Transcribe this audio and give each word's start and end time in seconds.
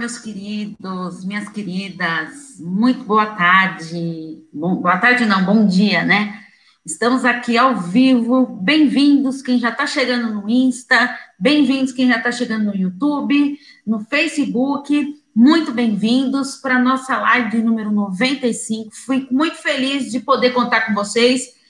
meus 0.00 0.16
queridos, 0.16 1.26
minhas 1.26 1.50
queridas, 1.50 2.58
muito 2.58 3.04
boa 3.04 3.26
tarde. 3.26 4.42
Bom, 4.50 4.76
boa 4.76 4.96
tarde, 4.96 5.26
não, 5.26 5.44
bom 5.44 5.66
dia, 5.66 6.02
né? 6.02 6.42
Estamos 6.86 7.22
aqui 7.22 7.58
ao 7.58 7.76
vivo. 7.76 8.46
Bem-vindos 8.46 9.42
quem 9.42 9.58
já 9.58 9.68
está 9.68 9.86
chegando 9.86 10.32
no 10.32 10.48
Insta, 10.48 11.14
bem-vindos 11.38 11.92
quem 11.92 12.08
já 12.08 12.16
está 12.16 12.32
chegando 12.32 12.64
no 12.64 12.74
YouTube, 12.74 13.58
no 13.86 14.00
Facebook. 14.00 15.20
Muito 15.36 15.70
bem-vindos 15.70 16.56
para 16.56 16.76
a 16.76 16.82
nossa 16.82 17.18
live 17.18 17.60
número 17.60 17.92
95. 17.92 18.96
Fui 19.04 19.28
muito 19.30 19.56
feliz 19.56 20.10
de 20.10 20.18
poder 20.20 20.54
contar 20.54 20.86
com 20.86 20.94
vocês 20.94 21.60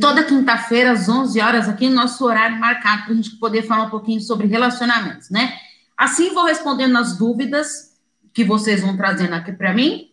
toda 0.00 0.24
quinta-feira, 0.24 0.92
às 0.92 1.10
11 1.10 1.38
horas, 1.42 1.68
aqui 1.68 1.90
no 1.90 1.96
nosso 1.96 2.24
horário 2.24 2.58
marcado, 2.58 3.02
para 3.04 3.12
a 3.12 3.16
gente 3.16 3.36
poder 3.36 3.64
falar 3.64 3.84
um 3.84 3.90
pouquinho 3.90 4.22
sobre 4.22 4.46
relacionamentos, 4.46 5.28
né? 5.28 5.58
Assim, 5.96 6.34
vou 6.34 6.44
respondendo 6.44 6.96
as 6.98 7.16
dúvidas 7.16 7.96
que 8.34 8.44
vocês 8.44 8.82
vão 8.82 8.96
trazendo 8.96 9.34
aqui 9.34 9.52
para 9.52 9.72
mim, 9.72 10.10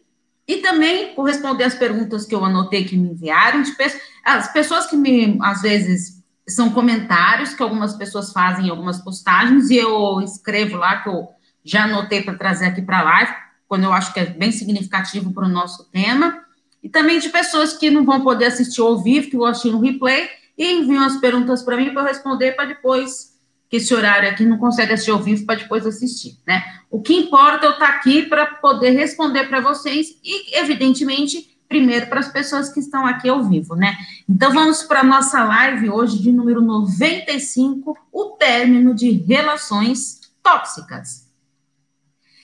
e 0.47 0.57
também 0.57 1.15
vou 1.15 1.25
responder 1.25 1.63
as 1.63 1.75
perguntas 1.75 2.25
que 2.25 2.35
eu 2.35 2.43
anotei 2.43 2.85
que 2.85 2.97
me 2.97 3.09
enviaram, 3.09 3.63
pe 3.63 3.85
as 4.23 4.51
pessoas 4.51 4.85
que 4.87 4.95
me, 4.95 5.37
às 5.41 5.61
vezes, 5.61 6.23
são 6.47 6.69
comentários 6.69 7.53
que 7.53 7.63
algumas 7.63 7.93
pessoas 7.95 8.31
fazem 8.31 8.67
em 8.67 8.69
algumas 8.69 8.99
postagens, 8.99 9.69
e 9.69 9.77
eu 9.77 10.21
escrevo 10.21 10.77
lá, 10.77 11.01
que 11.01 11.09
eu 11.09 11.27
já 11.63 11.83
anotei 11.83 12.21
para 12.21 12.37
trazer 12.37 12.65
aqui 12.65 12.81
para 12.81 12.99
a 12.99 13.03
live, 13.03 13.33
quando 13.67 13.83
eu 13.83 13.93
acho 13.93 14.13
que 14.13 14.19
é 14.19 14.25
bem 14.25 14.51
significativo 14.51 15.33
para 15.33 15.45
o 15.45 15.49
nosso 15.49 15.85
tema. 15.85 16.43
E 16.81 16.89
também 16.89 17.19
de 17.19 17.29
pessoas 17.29 17.73
que 17.73 17.89
não 17.89 18.05
vão 18.05 18.21
poder 18.21 18.45
assistir 18.45 18.81
ao 18.81 19.01
vivo, 19.01 19.29
que 19.29 19.37
vão 19.37 19.47
assistir 19.47 19.71
no 19.71 19.79
replay, 19.79 20.29
e 20.57 20.73
enviam 20.73 21.03
as 21.03 21.17
perguntas 21.17 21.63
para 21.63 21.77
mim 21.77 21.91
para 21.91 22.03
eu 22.03 22.07
responder 22.07 22.51
para 22.51 22.65
depois, 22.65 23.32
que 23.73 23.77
esse 23.77 23.91
horário 23.91 24.29
aqui 24.29 24.45
não 24.45 24.59
consegue 24.59 24.93
assistir 24.93 25.09
ao 25.09 25.17
vivo 25.17 25.47
para 25.47 25.55
depois 25.55 25.83
assistir, 25.83 26.37
né? 26.45 26.63
O 26.91 27.01
que 27.01 27.15
importa 27.15 27.65
é 27.65 27.69
eu 27.69 27.71
estar 27.71 27.87
tá 27.87 27.93
aqui 27.95 28.21
para 28.21 28.45
poder 28.45 28.91
responder 28.91 29.45
para 29.45 29.61
vocês 29.61 30.09
e, 30.23 30.59
evidentemente, 30.59 31.57
primeiro 31.67 32.05
para 32.05 32.19
as 32.19 32.27
pessoas 32.27 32.71
que 32.71 32.79
estão 32.79 33.03
aqui 33.03 33.27
ao 33.27 33.43
vivo, 33.43 33.75
né? 33.75 33.97
Então 34.29 34.53
vamos 34.53 34.83
para 34.83 34.99
a 34.99 35.03
nossa 35.03 35.43
live 35.43 35.89
hoje 35.89 36.21
de 36.21 36.31
número 36.31 36.61
95, 36.61 37.97
o 38.11 38.25
término 38.37 38.93
de 38.93 39.09
relações 39.09 40.19
tóxicas. 40.43 41.27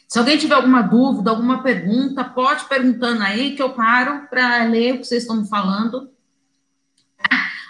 Se 0.07 0.17
alguém 0.17 0.35
tiver 0.35 0.55
alguma 0.55 0.81
dúvida, 0.81 1.29
alguma 1.29 1.61
pergunta, 1.61 2.23
pode 2.23 2.65
perguntando 2.65 3.21
aí 3.21 3.55
que 3.55 3.61
eu 3.61 3.69
paro 3.73 4.27
para 4.31 4.63
ler 4.63 4.95
o 4.95 4.97
que 4.97 5.03
vocês 5.05 5.21
estão 5.21 5.45
falando. 5.45 6.09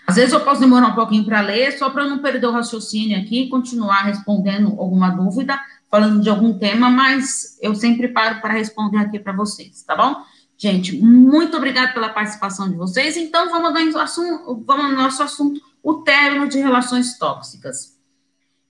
Às 0.10 0.16
vezes 0.16 0.34
eu 0.34 0.40
posso 0.40 0.60
demorar 0.60 0.88
um 0.88 0.96
pouquinho 0.96 1.24
para 1.24 1.40
ler, 1.40 1.78
só 1.78 1.88
para 1.92 2.08
não 2.08 2.18
perder 2.18 2.48
o 2.48 2.52
raciocínio 2.52 3.16
aqui 3.20 3.44
e 3.44 3.48
continuar 3.48 4.02
respondendo 4.06 4.70
alguma 4.70 5.12
dúvida, 5.12 5.62
falando 5.88 6.20
de 6.20 6.28
algum 6.28 6.58
tema, 6.58 6.90
mas 6.90 7.60
eu 7.62 7.76
sempre 7.76 8.08
paro 8.08 8.42
para 8.42 8.56
responder 8.56 8.98
aqui 8.98 9.20
para 9.20 9.34
vocês, 9.34 9.84
tá 9.84 9.96
bom? 9.96 10.16
Gente, 10.58 11.00
muito 11.00 11.56
obrigada 11.56 11.94
pela 11.94 12.10
participação 12.10 12.68
de 12.68 12.76
vocês. 12.76 13.18
Então, 13.18 13.52
vamos 13.52 13.96
ao, 13.96 14.02
assunto, 14.02 14.64
vamos 14.66 14.86
ao 14.86 14.92
nosso 14.94 15.22
assunto, 15.22 15.62
o 15.84 16.02
término 16.02 16.50
de 16.50 16.58
relações 16.58 17.16
tóxicas. 17.20 17.96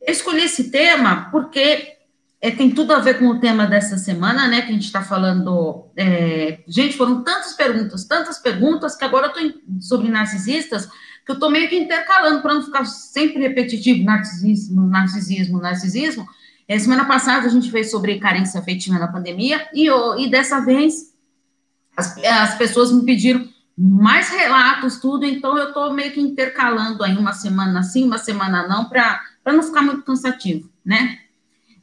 Eu 0.02 0.12
escolhi 0.12 0.44
esse 0.44 0.70
tema 0.70 1.30
porque 1.32 2.00
é, 2.42 2.52
tem 2.52 2.70
tudo 2.70 2.92
a 2.92 3.00
ver 3.00 3.18
com 3.18 3.28
o 3.28 3.40
tema 3.40 3.66
dessa 3.66 3.98
semana, 3.98 4.46
né? 4.46 4.62
Que 4.64 4.72
a 4.72 4.74
gente 4.74 4.88
está 4.88 5.02
falando. 5.02 5.86
É, 5.96 6.60
gente, 6.68 6.98
foram 6.98 7.24
tantas 7.24 7.54
perguntas, 7.54 8.04
tantas 8.04 8.40
perguntas, 8.40 8.98
que 8.98 9.06
agora 9.06 9.32
eu 9.34 9.48
estou 9.48 9.62
sobre 9.80 10.10
narcisistas, 10.10 10.90
que 11.30 11.34
eu 11.34 11.36
estou 11.36 11.52
meio 11.52 11.70
que 11.70 11.78
intercalando 11.78 12.42
para 12.42 12.56
não 12.56 12.64
ficar 12.64 12.84
sempre 12.86 13.40
repetitivo 13.40 14.04
narcisismo, 14.04 14.88
narcisismo, 14.88 15.60
narcisismo. 15.60 16.28
É, 16.68 16.80
semana 16.80 17.06
passada 17.06 17.46
a 17.46 17.50
gente 17.50 17.70
fez 17.70 17.92
sobre 17.92 18.20
carência 18.20 18.60
afetiva 18.60 18.98
na 18.98 19.08
pandemia, 19.08 19.70
e, 19.72 19.88
e 19.88 20.28
dessa 20.28 20.60
vez 20.60 21.14
as, 21.96 22.18
as 22.18 22.58
pessoas 22.58 22.92
me 22.92 23.06
pediram 23.06 23.48
mais 23.78 24.30
relatos, 24.30 24.98
tudo, 24.98 25.24
então 25.24 25.56
eu 25.56 25.68
estou 25.68 25.94
meio 25.94 26.12
que 26.12 26.20
intercalando 26.20 27.04
aí 27.04 27.16
uma 27.16 27.32
semana 27.32 27.84
sim, 27.84 28.06
uma 28.06 28.18
semana 28.18 28.68
não, 28.68 28.90
para 28.90 29.22
não 29.46 29.62
ficar 29.62 29.84
muito 29.84 30.02
cansativo, 30.02 30.68
né? 30.84 31.20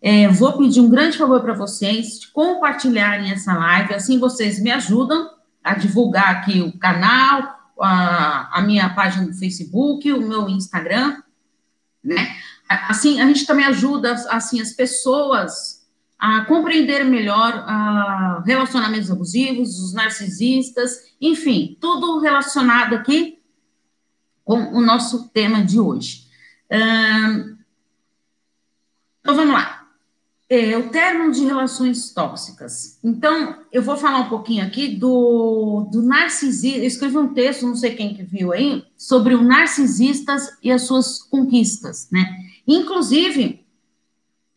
É, 0.03 0.29
vou 0.29 0.59
pedir 0.59 0.81
um 0.81 0.91
grande 0.91 1.17
favor 1.17 1.41
para 1.41 1.55
vocês 1.55 2.19
de 2.21 2.29
compartilharem 2.33 3.31
essa 3.31 3.55
live, 3.55 3.95
assim 3.95 4.19
vocês 4.19 4.61
me 4.61 4.73
ajudam 4.73 5.31
a 5.63 5.75
divulgar 5.75 6.31
aqui 6.31 6.61
o 6.61 6.77
canal, 6.79 7.57
a, 7.81 8.59
a 8.59 8.63
minha 8.63 8.89
página 8.91 9.27
do 9.27 9.35
Facebook, 9.35 10.13
o 10.13 10.27
meu 10.27 10.49
Instagram, 10.49 11.23
né? 12.03 12.37
Assim, 12.69 13.21
a 13.21 13.27
gente 13.27 13.47
também 13.47 13.65
ajuda, 13.65 14.13
assim, 14.31 14.61
as 14.61 14.73
pessoas 14.73 15.87
a 16.19 16.45
compreender 16.47 17.05
melhor 17.05 17.53
a 17.67 18.43
relacionamentos 18.45 19.11
abusivos, 19.11 19.79
os 19.79 19.93
narcisistas, 19.93 21.15
enfim, 21.21 21.77
tudo 21.81 22.19
relacionado 22.21 22.95
aqui 22.95 23.39
com 24.45 24.59
o 24.73 24.81
nosso 24.81 25.29
tema 25.29 25.63
de 25.63 25.79
hoje. 25.79 26.27
então, 29.21 29.35
vamos 29.37 29.53
lá 29.53 29.76
é, 30.49 30.77
o 30.79 30.91
término 30.91 31.33
de 31.33 31.45
relações 31.45 32.13
tóxicas. 32.13 32.99
Então, 33.03 33.57
eu 33.73 33.83
vou 33.83 33.97
falar 33.97 34.21
um 34.21 34.29
pouquinho 34.29 34.65
aqui 34.65 34.97
do, 34.97 35.89
do 35.91 36.03
narcisismo. 36.03 36.79
Eu 36.79 36.87
escrevi 36.87 37.19
um 37.19 37.35
texto, 37.35 37.67
não 37.67 37.75
sei 37.75 37.95
quem 37.95 38.15
que 38.15 38.23
viu 38.23 38.53
aí, 38.53 38.85
sobre 38.97 39.35
o 39.35 39.43
narcisistas 39.43 40.57
e 40.63 40.71
as 40.71 40.83
suas 40.83 41.21
conquistas, 41.23 42.09
né? 42.13 42.25
Inclusive, 42.67 43.67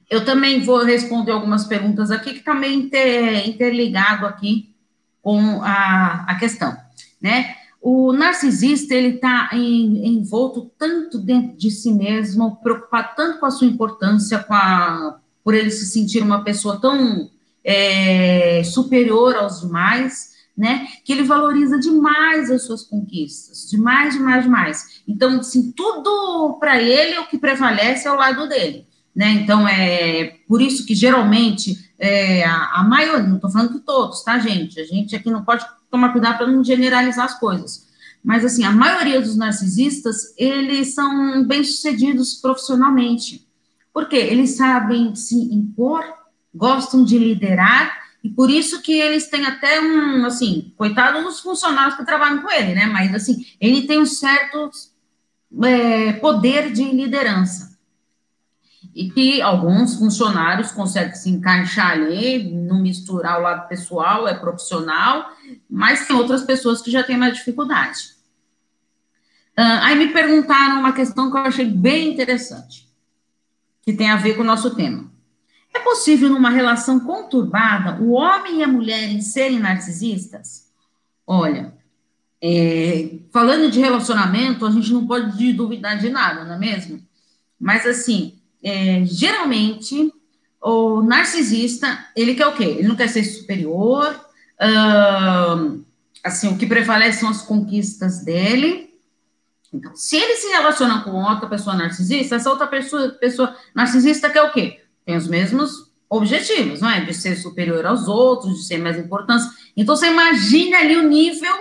eu 0.09 0.23
também 0.23 0.61
vou 0.61 0.83
responder 0.83 1.31
algumas 1.31 1.66
perguntas 1.66 2.11
aqui 2.11 2.33
que 2.33 2.44
também 2.44 2.89
tá 2.89 2.97
inter, 2.97 3.50
interligado 3.50 4.25
aqui 4.27 4.75
com 5.21 5.61
a, 5.63 6.25
a 6.27 6.35
questão, 6.39 6.75
né? 7.21 7.56
O 7.81 8.11
narcisista, 8.11 8.94
ele 8.94 9.16
está 9.16 9.50
envolto 9.53 10.69
tanto 10.77 11.17
dentro 11.17 11.57
de 11.57 11.71
si 11.71 11.94
mesmo, 11.94 12.57
preocupado 12.57 13.16
tanto 13.16 13.39
com 13.39 13.45
a 13.45 13.51
sua 13.51 13.67
importância, 13.67 14.39
com 14.39 14.53
a 14.53 15.19
por 15.44 15.53
ele 15.53 15.72
se 15.72 15.85
sentir 15.85 16.22
uma 16.22 16.44
pessoa 16.44 16.79
tão 16.79 17.29
é, 17.63 18.63
superior 18.63 19.35
aos 19.35 19.61
demais, 19.61 20.29
né? 20.57 20.88
Que 21.05 21.13
ele 21.13 21.23
valoriza 21.23 21.79
demais 21.79 22.51
as 22.51 22.63
suas 22.63 22.83
conquistas, 22.83 23.69
demais, 23.69 24.13
demais, 24.13 24.44
demais. 24.44 25.01
Então, 25.07 25.39
assim, 25.39 25.72
tudo 25.72 26.57
para 26.59 26.81
ele 26.81 27.17
o 27.19 27.27
que 27.27 27.38
prevalece 27.38 28.07
é 28.07 28.11
o 28.11 28.17
lado 28.17 28.47
dele, 28.47 28.85
né? 29.16 29.31
Então, 29.31 29.67
é 29.67 30.35
por 30.47 30.61
isso 30.61 30.85
que 30.85 30.94
geralmente 30.94 31.89
é, 31.97 32.44
a, 32.44 32.79
a 32.79 32.83
maioria, 32.83 33.27
não 33.27 33.35
estou 33.35 33.51
falando 33.51 33.73
que 33.73 33.79
todos, 33.79 34.23
tá, 34.23 34.39
gente? 34.39 34.79
A 34.79 34.85
gente 34.85 35.16
aqui 35.16 35.29
não 35.29 35.44
pode 35.44 35.66
tomar 35.89 36.11
cuidado 36.11 36.38
para 36.38 36.47
não 36.47 36.63
generalizar 36.63 37.25
as 37.25 37.39
coisas. 37.39 37.88
Mas, 38.23 38.44
assim, 38.44 38.63
a 38.63 38.71
maioria 38.71 39.21
dos 39.21 39.35
narcisistas, 39.35 40.33
eles 40.38 40.94
são 40.94 41.44
bem-sucedidos 41.45 42.35
profissionalmente, 42.35 43.47
porque 43.99 44.15
eles 44.15 44.55
sabem 44.55 45.13
se 45.13 45.35
impor, 45.53 46.01
gostam 46.55 47.03
de 47.03 47.19
liderar, 47.19 47.99
e 48.23 48.29
por 48.29 48.49
isso 48.49 48.81
que 48.81 48.93
eles 48.93 49.27
têm 49.27 49.45
até 49.45 49.81
um, 49.81 50.25
assim, 50.25 50.73
coitado 50.77 51.21
dos 51.21 51.41
funcionários 51.41 51.95
que 51.95 52.05
trabalham 52.05 52.41
com 52.41 52.49
ele, 52.49 52.75
né? 52.75 52.85
Mas, 52.85 53.13
assim, 53.13 53.45
ele 53.59 53.85
tem 53.85 53.99
um 53.99 54.05
certo 54.05 54.71
é, 55.65 56.13
poder 56.13 56.71
de 56.71 56.85
liderança. 56.85 57.77
E 58.95 59.09
que 59.09 59.41
alguns 59.41 59.95
funcionários 59.95 60.71
conseguem 60.71 61.13
se 61.13 61.29
encaixar 61.29 61.91
ali, 61.91 62.49
não 62.49 62.81
misturar 62.81 63.38
o 63.38 63.43
lado 63.43 63.67
pessoal, 63.67 64.29
é 64.29 64.33
profissional, 64.33 65.29
mas 65.69 66.07
tem 66.07 66.15
outras 66.15 66.43
pessoas 66.43 66.81
que 66.81 66.89
já 66.89 67.03
têm 67.03 67.17
mais 67.17 67.33
dificuldade. 67.33 67.99
Uh, 69.57 69.83
aí 69.83 69.95
me 69.97 70.13
perguntaram 70.13 70.79
uma 70.79 70.93
questão 70.93 71.29
que 71.29 71.38
eu 71.38 71.41
achei 71.41 71.65
bem 71.65 72.13
interessante 72.13 72.88
que 73.81 73.93
tem 73.93 74.09
a 74.09 74.17
ver 74.17 74.35
com 74.35 74.41
o 74.41 74.45
nosso 74.45 74.75
tema. 74.75 75.09
É 75.73 75.79
possível, 75.79 76.29
numa 76.29 76.49
relação 76.49 76.99
conturbada, 76.99 78.01
o 78.01 78.11
homem 78.11 78.59
e 78.59 78.63
a 78.63 78.67
mulher 78.67 79.21
serem 79.21 79.59
narcisistas? 79.59 80.67
Olha, 81.25 81.73
é, 82.41 83.17
falando 83.31 83.69
de 83.69 83.79
relacionamento, 83.79 84.65
a 84.65 84.71
gente 84.71 84.91
não 84.91 85.05
pode 85.05 85.53
duvidar 85.53 85.97
de 85.97 86.09
nada, 86.09 86.43
não 86.43 86.55
é 86.55 86.57
mesmo? 86.57 87.01
Mas, 87.59 87.85
assim, 87.85 88.39
é, 88.63 89.03
geralmente, 89.05 90.11
o 90.61 91.01
narcisista, 91.01 92.07
ele 92.15 92.35
quer 92.35 92.47
o 92.47 92.55
quê? 92.55 92.63
Ele 92.63 92.87
não 92.87 92.95
quer 92.95 93.07
ser 93.07 93.23
superior, 93.23 94.19
uh, 94.59 95.83
assim, 96.23 96.47
o 96.47 96.57
que 96.57 96.65
prevalece 96.65 97.19
são 97.19 97.29
as 97.29 97.41
conquistas 97.41 98.23
dele, 98.23 98.88
então, 99.74 99.95
se 99.95 100.18
ele 100.18 100.36
se 100.36 100.48
relaciona 100.48 101.04
com 101.04 101.12
outra 101.12 101.48
pessoa 101.48 101.75
narcisista, 101.75 102.36
essa 102.36 102.50
outra 102.50 102.68
pessoa, 102.68 103.10
pessoa 103.10 103.56
narcisista 103.74 104.30
quer 104.30 104.42
o 104.44 104.51
quê? 104.51 104.81
Tem 105.06 105.16
os 105.16 105.27
mesmos 105.27 105.92
objetivos, 106.10 106.81
não 106.81 106.89
é? 106.89 107.01
De 107.01 107.13
ser 107.13 107.36
superior 107.36 107.86
aos 107.86 108.07
outros, 108.07 108.57
de 108.57 108.66
ser 108.66 108.80
mais 108.80 108.98
importante. 108.98 109.45
Então, 109.77 109.95
você 109.95 110.07
imagina 110.07 110.80
ali 110.80 110.98
o 110.98 111.07
nível 111.07 111.54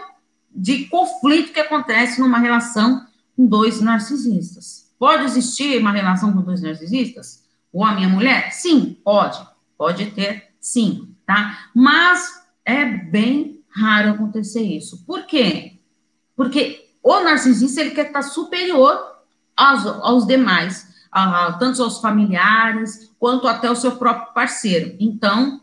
de 0.51 0.87
conflito 0.87 1.53
que 1.53 1.61
acontece 1.61 2.21
numa 2.21 2.39
relação 2.39 3.07
com 3.37 3.47
dois 3.47 3.81
narcisistas. 3.81 4.91
Pode 4.99 5.25
existir 5.25 5.79
uma 5.79 5.93
relação 5.93 6.33
com 6.33 6.41
dois 6.41 6.63
narcisistas? 6.63 7.45
O 7.71 7.83
homem 7.83 8.05
e 8.05 8.07
a 8.07 8.09
mulher? 8.09 8.53
Sim, 8.53 8.97
pode. 9.05 9.39
pode 9.77 10.07
ter 10.07 10.49
sim, 10.59 11.15
tá? 11.27 11.69
Mas 11.75 12.43
é 12.65 12.85
bem 12.85 13.63
raro 13.69 14.11
acontecer 14.11 14.63
isso. 14.63 15.05
Por 15.07 15.27
quê? 15.27 15.79
Porque 16.35 16.88
o 17.09 17.25
narcisista, 17.25 17.81
ele 17.81 17.93
quer 17.93 18.09
estar 18.09 18.23
superior 18.23 19.01
aos, 19.57 19.87
aos 19.87 20.27
demais, 20.27 20.87
a, 21.11 21.57
tanto 21.59 21.83
aos 21.83 22.01
familiares, 22.01 23.11
quanto 23.19 23.49
até 23.49 23.71
o 23.71 23.77
seu 23.77 23.93
próprio 23.93 24.35
parceiro. 24.35 24.95
Então, 25.01 25.61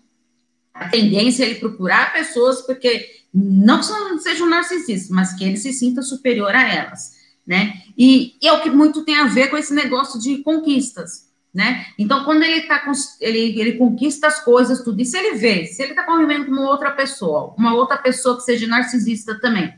a 0.74 0.89
tendência 0.89 1.44
é 1.44 1.50
ele 1.50 1.59
procurar 1.59 2.13
pessoas, 2.13 2.62
porque 2.63 3.07
não 3.31 3.80
que 3.80 4.19
sejam 4.19 4.50
narcisistas, 4.50 5.09
mas 5.09 5.33
que 5.33 5.44
ele 5.44 5.57
se 5.57 5.71
sinta 5.71 6.01
superior 6.01 6.53
a 6.56 6.68
elas, 6.68 7.12
né? 7.45 7.81
E, 7.98 8.36
e 8.41 8.48
é 8.48 8.53
o 8.53 8.62
que 8.62 8.69
muito 8.69 9.06
tem 9.06 9.18
a 9.18 9.27
ver 9.27 9.50
com 9.50 9.57
esse 9.57 9.74
negócio 9.74 10.19
de 10.19 10.38
conquistas, 10.39 11.30
né? 11.53 11.86
Então, 11.98 12.24
quando 12.24 12.44
ele 12.44 12.62
tá 12.62 12.83
ele, 13.21 13.59
ele 13.59 13.74
conquista 13.74 14.27
as 14.27 14.44
coisas, 14.44 14.83
tudo, 14.83 15.06
se 15.06 15.18
ele 15.18 15.36
vê, 15.36 15.65
se 15.68 15.83
ele 15.83 15.91
está 15.91 16.03
convivendo 16.03 16.45
com 16.45 16.51
uma 16.53 16.69
outra 16.69 16.91
pessoa, 16.91 17.53
uma 17.57 17.74
outra 17.75 17.98
pessoa 17.98 18.36
que 18.36 18.44
seja 18.44 18.68
narcisista 18.68 19.39
também, 19.39 19.74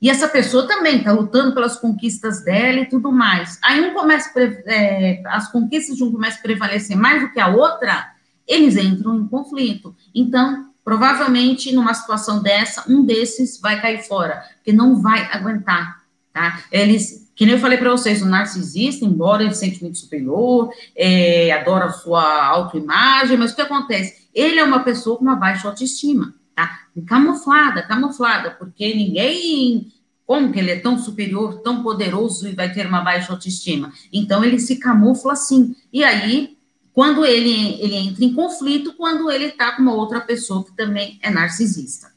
e 0.00 0.08
essa 0.08 0.28
pessoa 0.28 0.66
também 0.66 0.98
está 0.98 1.12
lutando 1.12 1.52
pelas 1.52 1.76
conquistas 1.76 2.44
dela 2.44 2.80
e 2.80 2.86
tudo 2.86 3.10
mais. 3.10 3.58
Aí 3.62 3.80
um 3.80 3.94
começa, 3.94 4.30
é, 4.66 5.20
as 5.26 5.50
conquistas 5.50 5.96
de 5.96 6.04
um 6.04 6.12
começam 6.12 6.38
a 6.38 6.42
prevalecer 6.42 6.96
mais 6.96 7.22
do 7.22 7.32
que 7.32 7.40
a 7.40 7.48
outra, 7.48 8.12
eles 8.46 8.76
entram 8.76 9.18
em 9.18 9.26
conflito. 9.26 9.94
Então, 10.14 10.70
provavelmente, 10.84 11.74
numa 11.74 11.92
situação 11.94 12.40
dessa, 12.40 12.84
um 12.88 13.04
desses 13.04 13.60
vai 13.60 13.80
cair 13.80 14.02
fora, 14.06 14.44
porque 14.56 14.72
não 14.72 15.02
vai 15.02 15.28
aguentar, 15.32 16.00
tá? 16.32 16.60
Eles, 16.70 17.30
que 17.34 17.44
nem 17.44 17.56
eu 17.56 17.60
falei 17.60 17.76
para 17.76 17.90
vocês, 17.90 18.22
o 18.22 18.26
narcisista, 18.26 19.04
embora 19.04 19.42
ele 19.42 19.54
se 19.54 19.82
muito 19.82 19.98
superior, 19.98 20.70
é, 20.94 21.50
adora 21.50 21.86
a 21.86 21.92
sua 21.92 22.46
autoimagem, 22.46 23.36
mas 23.36 23.50
o 23.50 23.56
que 23.56 23.62
acontece? 23.62 24.28
Ele 24.32 24.60
é 24.60 24.64
uma 24.64 24.80
pessoa 24.80 25.16
com 25.16 25.24
uma 25.24 25.34
baixa 25.34 25.66
autoestima 25.66 26.34
tá? 26.58 26.88
Camuflada, 27.06 27.84
camuflada, 27.84 28.50
porque 28.50 28.92
ninguém. 28.92 29.92
Como 30.26 30.52
que 30.52 30.58
ele 30.58 30.72
é 30.72 30.78
tão 30.78 30.98
superior, 30.98 31.62
tão 31.62 31.82
poderoso 31.82 32.46
e 32.46 32.54
vai 32.54 32.70
ter 32.70 32.86
uma 32.86 33.00
baixa 33.00 33.32
autoestima? 33.32 33.92
Então 34.12 34.44
ele 34.44 34.58
se 34.58 34.76
camufla 34.76 35.32
assim. 35.32 35.74
E 35.90 36.04
aí, 36.04 36.58
quando 36.92 37.24
ele, 37.24 37.80
ele 37.80 37.94
entra 37.94 38.24
em 38.24 38.34
conflito, 38.34 38.92
quando 38.92 39.30
ele 39.30 39.46
está 39.46 39.72
com 39.72 39.80
uma 39.80 39.94
outra 39.94 40.20
pessoa 40.20 40.62
que 40.64 40.76
também 40.76 41.18
é 41.22 41.30
narcisista. 41.30 42.12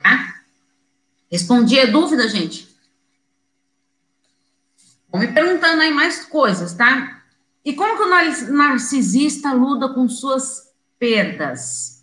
Tá? 0.00 0.36
Respondi 1.32 1.80
a 1.80 1.86
dúvida, 1.86 2.28
gente? 2.28 2.68
Vou 5.10 5.20
me 5.20 5.26
perguntando 5.26 5.82
aí 5.82 5.92
mais 5.92 6.24
coisas, 6.26 6.74
tá? 6.74 7.22
E 7.64 7.72
como 7.72 7.96
que 7.96 8.04
o 8.04 8.52
narcisista 8.52 9.52
luta 9.52 9.88
com 9.88 10.08
suas 10.08 10.70
perdas? 10.96 11.97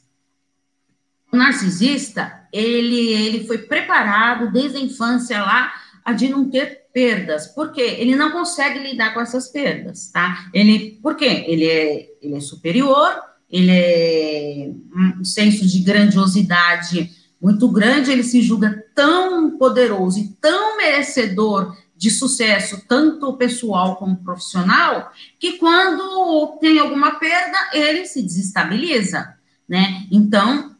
O 1.35 1.37
narcisista, 1.37 2.47
ele, 2.51 3.11
ele 3.13 3.45
foi 3.45 3.59
preparado 3.59 4.51
desde 4.51 4.77
a 4.77 4.81
infância 4.81 5.39
lá 5.41 5.71
a 6.03 6.13
de 6.13 6.29
não 6.29 6.49
ter 6.49 6.85
perdas. 6.93 7.47
Por 7.47 7.71
quê? 7.71 7.97
Ele 7.99 8.15
não 8.15 8.31
consegue 8.31 8.79
lidar 8.79 9.13
com 9.13 9.19
essas 9.19 9.49
perdas, 9.49 10.09
tá? 10.11 10.49
Ele, 10.53 10.99
por 11.01 11.15
quê? 11.15 11.43
Ele 11.47 11.65
é, 11.65 12.09
ele 12.21 12.35
é 12.35 12.39
superior, 12.39 13.11
ele 13.49 13.71
é 13.71 14.71
um 15.19 15.25
senso 15.25 15.65
de 15.65 15.79
grandiosidade 15.79 17.11
muito 17.41 17.67
grande, 17.69 18.11
ele 18.11 18.23
se 18.23 18.41
julga 18.41 18.83
tão 18.95 19.57
poderoso 19.57 20.19
e 20.19 20.29
tão 20.39 20.77
merecedor 20.77 21.75
de 21.97 22.09
sucesso, 22.09 22.83
tanto 22.87 23.37
pessoal 23.37 23.95
como 23.95 24.23
profissional, 24.23 25.11
que 25.39 25.53
quando 25.53 26.57
tem 26.59 26.77
alguma 26.79 27.19
perda, 27.19 27.57
ele 27.73 28.05
se 28.05 28.21
desestabiliza, 28.21 29.33
né? 29.67 30.05
Então, 30.11 30.74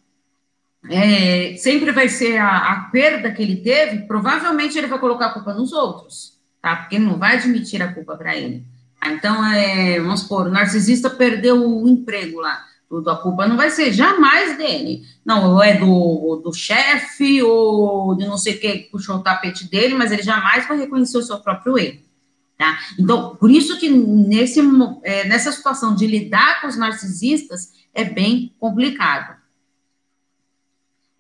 é, 0.90 1.56
sempre 1.58 1.92
vai 1.92 2.10
ser 2.10 2.38
a, 2.38 2.74
a, 2.74 2.76
perda 2.92 3.32
que 3.32 3.42
ele 3.42 3.58
teve, 3.58 4.04
provavelmente 4.08 4.78
ele 4.78 4.88
vai 4.88 5.00
colocar 5.00 5.28
a 5.28 5.34
culpa 5.34 5.54
nos 5.54 5.74
outros, 5.74 6.34
tá? 6.62 6.76
Porque 6.76 6.96
ele 6.96 7.06
não 7.06 7.18
vai 7.18 7.36
admitir 7.38 7.82
a 7.82 7.94
culpa 7.94 8.16
para 8.16 8.36
ele. 8.36 8.64
Então, 9.06 9.46
é, 9.46 10.00
vamos 10.00 10.22
supor, 10.22 10.48
o 10.48 10.52
narcisista 10.52 11.10
perdeu 11.10 11.64
o 11.64 11.88
emprego 11.88 12.40
lá, 12.40 12.66
tudo, 12.90 13.10
a 13.10 13.18
culpa 13.18 13.48
não 13.48 13.58
vai 13.58 13.70
ser 13.70 13.92
jamais 13.92 14.58
dele. 14.58 15.04
Não, 15.26 15.54
ou 15.54 15.64
é 15.64 15.76
do, 15.78 16.42
do 16.44 16.54
chefe, 16.54 17.42
ou 17.42 18.16
de 18.16 18.26
não 18.26 18.38
sei 18.38 18.56
o 18.56 18.60
que 18.60 18.90
puxou 18.92 19.18
o 19.18 19.24
tapete 19.24 19.68
dele, 19.70 19.96
mas 19.96 20.12
ele 20.12 20.24
jamais 20.24 20.68
vai 20.68 20.78
reconhecer 20.78 21.18
o 21.18 21.24
seu 21.24 21.40
próprio 21.40 21.78
erro. 21.78 22.00
Tá? 22.58 22.80
Então, 22.98 23.36
por 23.36 23.52
isso 23.52 23.78
que 23.80 23.90
nesse, 23.90 24.62
é, 25.04 25.28
nessa 25.28 25.52
situação 25.52 25.94
de 25.94 26.08
lidar 26.08 26.62
com 26.62 26.68
os 26.68 26.78
narcisistas 26.78 27.74
é 27.94 28.04
bem 28.04 28.54
complicado. 28.60 29.36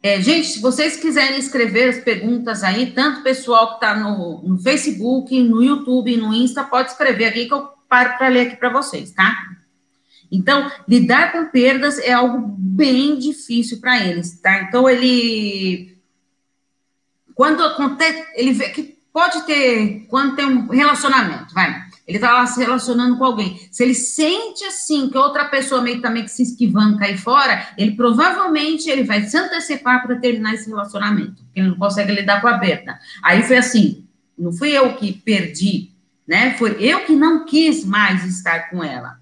É, 0.05 0.21
gente, 0.21 0.49
se 0.49 0.59
vocês 0.59 0.97
quiserem 0.97 1.39
escrever 1.39 1.89
as 1.89 1.97
perguntas 1.97 2.63
aí, 2.63 2.91
tanto 2.91 3.21
o 3.21 3.23
pessoal 3.23 3.69
que 3.69 3.73
está 3.83 3.95
no, 3.95 4.39
no, 4.43 4.55
Facebook, 4.59 5.41
no 5.41 5.63
YouTube, 5.63 6.15
no 6.15 6.31
Insta, 6.31 6.63
pode 6.63 6.91
escrever 6.91 7.25
aqui 7.25 7.47
que 7.47 7.53
eu 7.55 7.69
paro 7.89 8.15
para 8.15 8.27
ler 8.27 8.41
aqui 8.41 8.55
para 8.55 8.69
vocês, 8.69 9.09
tá? 9.13 9.35
Então, 10.31 10.71
lidar 10.87 11.31
com 11.31 11.47
perdas 11.47 11.97
é 11.97 12.13
algo 12.13 12.37
bem 12.55 13.17
difícil 13.17 13.79
para 13.79 14.05
eles, 14.05 14.39
tá? 14.39 14.61
Então, 14.61 14.87
ele. 14.87 15.97
Quando 17.33 17.63
acontece. 17.63 18.27
Ele 18.35 18.53
vê 18.53 18.69
que 18.69 18.99
pode 19.11 19.43
ter. 19.47 20.05
Quando 20.07 20.35
tem 20.35 20.45
um 20.45 20.67
relacionamento, 20.67 21.51
vai 21.51 21.84
ele 22.07 22.17
está 22.17 22.33
lá 22.33 22.45
se 22.45 22.59
relacionando 22.59 23.17
com 23.17 23.25
alguém. 23.25 23.59
Se 23.71 23.83
ele 23.83 23.95
sente 23.95 24.63
assim 24.63 25.09
que 25.09 25.17
outra 25.17 25.45
pessoa 25.45 25.81
meio 25.81 26.01
também 26.01 26.23
que 26.23 26.29
se 26.29 26.43
esquivando 26.43 26.99
cair 26.99 27.17
fora, 27.17 27.67
ele 27.77 27.95
provavelmente 27.95 28.89
ele 28.89 29.03
vai 29.03 29.23
se 29.23 29.35
antecipar 29.35 30.05
para 30.05 30.15
terminar 30.17 30.53
esse 30.53 30.69
relacionamento, 30.69 31.43
porque 31.43 31.59
ele 31.59 31.69
não 31.69 31.77
consegue 31.77 32.11
lidar 32.11 32.41
com 32.41 32.47
a 32.47 32.59
perda. 32.59 32.99
Aí 33.23 33.41
foi 33.41 33.57
assim, 33.57 34.05
não 34.37 34.53
fui 34.53 34.69
eu 34.69 34.95
que 34.95 35.13
perdi, 35.13 35.91
né? 36.27 36.55
Foi 36.57 36.77
eu 36.79 37.05
que 37.05 37.15
não 37.15 37.43
quis 37.43 37.83
mais 37.83 38.23
estar 38.23 38.69
com 38.69 38.83
ela. 38.83 39.19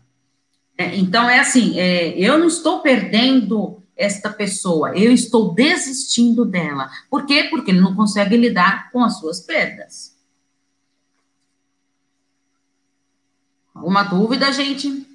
É, 0.77 0.95
então 0.97 1.30
é 1.30 1.39
assim, 1.39 1.80
é, 1.80 2.09
eu 2.18 2.38
não 2.38 2.47
estou 2.47 2.81
perdendo 2.81 3.81
esta 3.95 4.30
pessoa, 4.30 4.97
eu 4.97 5.12
estou 5.12 5.53
desistindo 5.53 6.44
dela. 6.44 6.89
Por 7.09 7.25
quê? 7.25 7.47
Porque 7.50 7.71
ele 7.71 7.80
não 7.80 7.95
consegue 7.95 8.35
lidar 8.35 8.91
com 8.91 9.03
as 9.03 9.19
suas 9.19 9.39
perdas. 9.39 10.12
Alguma 13.83 14.03
dúvida, 14.03 14.50
gente? 14.53 15.06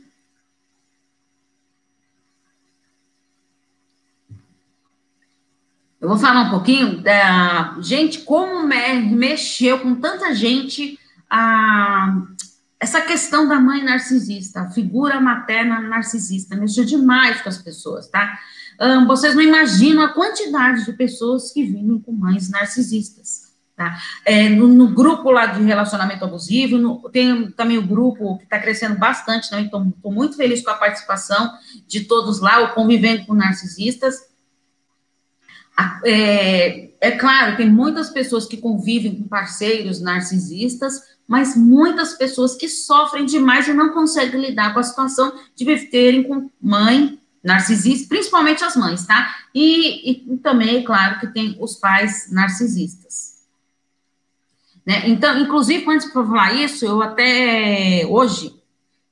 Eu 5.99 6.07
vou 6.07 6.19
falar 6.19 6.43
um 6.43 6.51
pouquinho 6.51 7.03
da 7.03 7.79
gente 7.81 8.19
como 8.21 8.63
mexeu 8.67 9.81
com 9.81 9.95
tanta 9.95 10.35
gente 10.35 10.99
a 11.31 12.27
essa 12.79 13.01
questão 13.01 13.49
da 13.49 13.59
mãe 13.59 13.83
narcisista, 13.83 14.61
a 14.61 14.71
figura 14.71 15.19
materna 15.19 15.81
narcisista, 15.81 16.55
mexeu 16.55 16.85
demais 16.85 17.41
com 17.41 17.49
as 17.49 17.57
pessoas, 17.57 18.07
tá? 18.09 18.39
Um, 18.79 19.07
vocês 19.07 19.35
não 19.35 19.43
imaginam 19.43 20.05
a 20.05 20.13
quantidade 20.13 20.85
de 20.85 20.93
pessoas 20.93 21.53
que 21.53 21.65
vivem 21.65 21.99
com 22.01 22.13
mães 22.13 22.51
narcisistas. 22.51 23.48
Tá? 23.79 23.97
É, 24.25 24.49
no, 24.49 24.67
no, 24.67 24.89
grupo 24.89 25.31
lá 25.31 25.47
de 25.47 25.63
relacionamento 25.63 26.25
abusivo, 26.25 26.77
no, 26.79 27.09
tem 27.11 27.49
também 27.53 27.79
o 27.79 27.87
grupo 27.87 28.37
que 28.39 28.43
está 28.43 28.59
crescendo 28.59 28.99
bastante, 28.99 29.53
né? 29.53 29.61
então 29.61 29.95
estou 29.97 30.11
muito 30.11 30.37
feliz 30.37 30.61
com 30.65 30.71
a 30.73 30.75
participação 30.75 31.53
de 31.87 32.01
todos 32.01 32.41
lá, 32.41 32.61
o 32.65 32.75
Convivendo 32.75 33.25
com 33.25 33.35
Narcisistas. 33.35 34.17
É, 36.05 36.91
é 37.01 37.11
claro, 37.13 37.57
tem 37.57 37.71
muitas 37.71 38.11
pessoas 38.11 38.47
que 38.47 38.57
convivem 38.57 39.15
com 39.15 39.29
parceiros 39.29 40.01
narcisistas, 40.01 41.01
mas 41.25 41.57
muitas 41.57 42.15
pessoas 42.15 42.57
que 42.57 42.69
sofrem 42.69 43.27
demais 43.27 43.69
e 43.69 43.73
não 43.73 43.91
conseguem 43.91 44.41
lidar 44.41 44.75
com 44.75 44.81
a 44.81 44.83
situação 44.83 45.33
de 45.55 45.65
terem 45.87 46.25
com 46.25 46.51
mãe 46.61 47.21
narcisista, 47.45 48.09
principalmente 48.09 48.65
as 48.65 48.75
mães, 48.75 49.07
tá? 49.07 49.37
E, 49.55 50.11
e 50.11 50.37
também, 50.39 50.79
é 50.79 50.83
claro, 50.83 51.21
que 51.21 51.29
tem 51.29 51.57
os 51.61 51.77
pais 51.77 52.29
narcisistas. 52.33 53.38
Né? 54.89 55.03
Então, 55.07 55.39
inclusive, 55.39 55.85
antes 55.87 56.07
de 56.07 56.15
falar 56.15 56.55
isso, 56.55 56.87
eu 56.87 57.03
até 57.03 58.07
hoje 58.09 58.55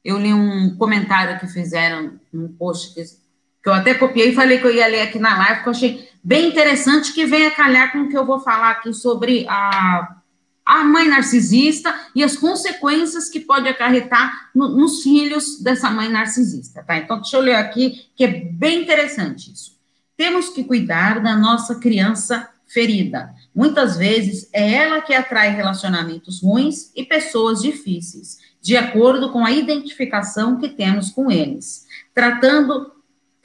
eu 0.03 0.19
li 0.19 0.33
um 0.33 0.75
comentário 0.75 1.39
que 1.39 1.47
fizeram 1.47 2.19
num 2.33 2.49
post 2.49 2.95
que, 2.95 3.05
que 3.05 3.69
eu 3.69 3.75
até 3.75 3.93
copiei 3.93 4.31
e 4.31 4.35
falei 4.35 4.59
que 4.59 4.65
eu 4.65 4.75
ia 4.75 4.87
ler 4.87 5.03
aqui 5.03 5.19
na 5.19 5.37
live, 5.37 5.63
que 5.63 5.69
eu 5.69 5.73
achei 5.73 6.09
bem 6.25 6.49
interessante, 6.49 7.13
que 7.13 7.27
vem 7.27 7.45
a 7.45 7.51
calhar 7.51 7.93
com 7.93 8.05
o 8.05 8.09
que 8.09 8.17
eu 8.17 8.25
vou 8.25 8.41
falar 8.41 8.71
aqui 8.71 8.95
sobre 8.95 9.45
a, 9.51 10.17
a 10.65 10.83
mãe 10.83 11.09
narcisista 11.09 11.95
e 12.15 12.25
as 12.25 12.39
consequências 12.39 13.29
que 13.29 13.41
pode 13.41 13.69
acarretar 13.69 14.49
no, 14.55 14.69
nos 14.69 15.03
filhos 15.03 15.61
dessa 15.61 15.91
mãe 15.91 16.09
narcisista, 16.09 16.83
tá? 16.85 16.97
Então, 16.97 17.21
deixa 17.21 17.37
eu 17.37 17.43
ler 17.43 17.57
aqui, 17.57 18.09
que 18.17 18.25
é 18.25 18.29
bem 18.29 18.81
interessante 18.81 19.53
isso. 19.53 19.77
Temos 20.17 20.49
que 20.49 20.65
cuidar 20.65 21.21
da 21.21 21.37
nossa 21.37 21.75
criança 21.75 22.49
ferida. 22.67 23.35
Muitas 23.57 23.97
vezes 23.97 24.51
é 24.53 24.75
ela 24.75 25.01
que 25.01 25.15
atrai 25.15 25.49
relacionamentos 25.49 26.43
ruins 26.43 26.93
e 26.95 27.03
pessoas 27.03 27.63
difíceis, 27.63 28.37
de 28.61 28.77
acordo 28.77 29.33
com 29.33 29.47
a 29.47 29.51
identificação 29.51 30.59
que 30.59 30.69
temos 30.69 31.11
com 31.11 31.31
eles. 31.31 31.87
Tratando 32.15 32.95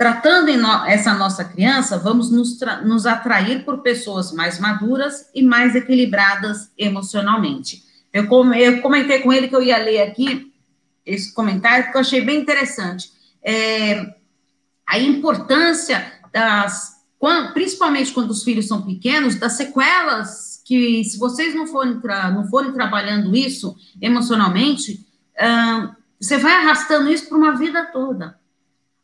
Tratando 0.02 0.52
no, 0.58 0.86
essa 0.88 1.14
nossa 1.14 1.46
criança, 1.46 1.96
vamos 1.96 2.32
nos, 2.32 2.60
nos 2.84 3.06
atrair 3.06 3.64
por 3.64 3.84
pessoas 3.84 4.32
mais 4.32 4.58
maduras 4.58 5.30
e 5.32 5.44
mais 5.44 5.76
equilibradas 5.76 6.72
emocionalmente. 6.76 7.84
Eu, 8.12 8.24
eu, 8.56 8.82
comentei 8.82 9.20
com 9.20 9.32
ele 9.32 9.48
que 9.48 9.56
eu 9.56 9.62
ia 9.62 9.78
ler 9.78 10.02
aqui 10.02 10.52
esse 11.06 11.32
comentário, 11.32 11.92
que 11.92 11.96
eu 11.96 12.02
achei 12.02 12.20
bem 12.22 12.40
interessante. 12.40 13.12
É, 13.44 14.16
a 14.88 14.98
importância 14.98 16.04
das, 16.34 17.01
principalmente 17.54 18.12
quando 18.14 18.32
os 18.32 18.44
filhos 18.44 18.68
são 18.68 18.82
pequenos, 18.82 19.36
das 19.36 19.54
sequelas 19.54 20.62
que, 20.66 21.04
se 21.04 21.20
vocês 21.20 21.54
não 21.54 21.68
forem, 21.68 22.00
não 22.34 22.48
forem 22.48 22.74
trabalhando 22.74 23.36
isso 23.36 23.76
emocionalmente, 24.02 25.06
uh, 25.36 25.96
você 26.20 26.38
vai 26.38 26.54
arrastando 26.54 27.12
isso 27.12 27.28
para 27.28 27.38
uma 27.38 27.56
vida 27.56 27.86
toda. 27.86 28.40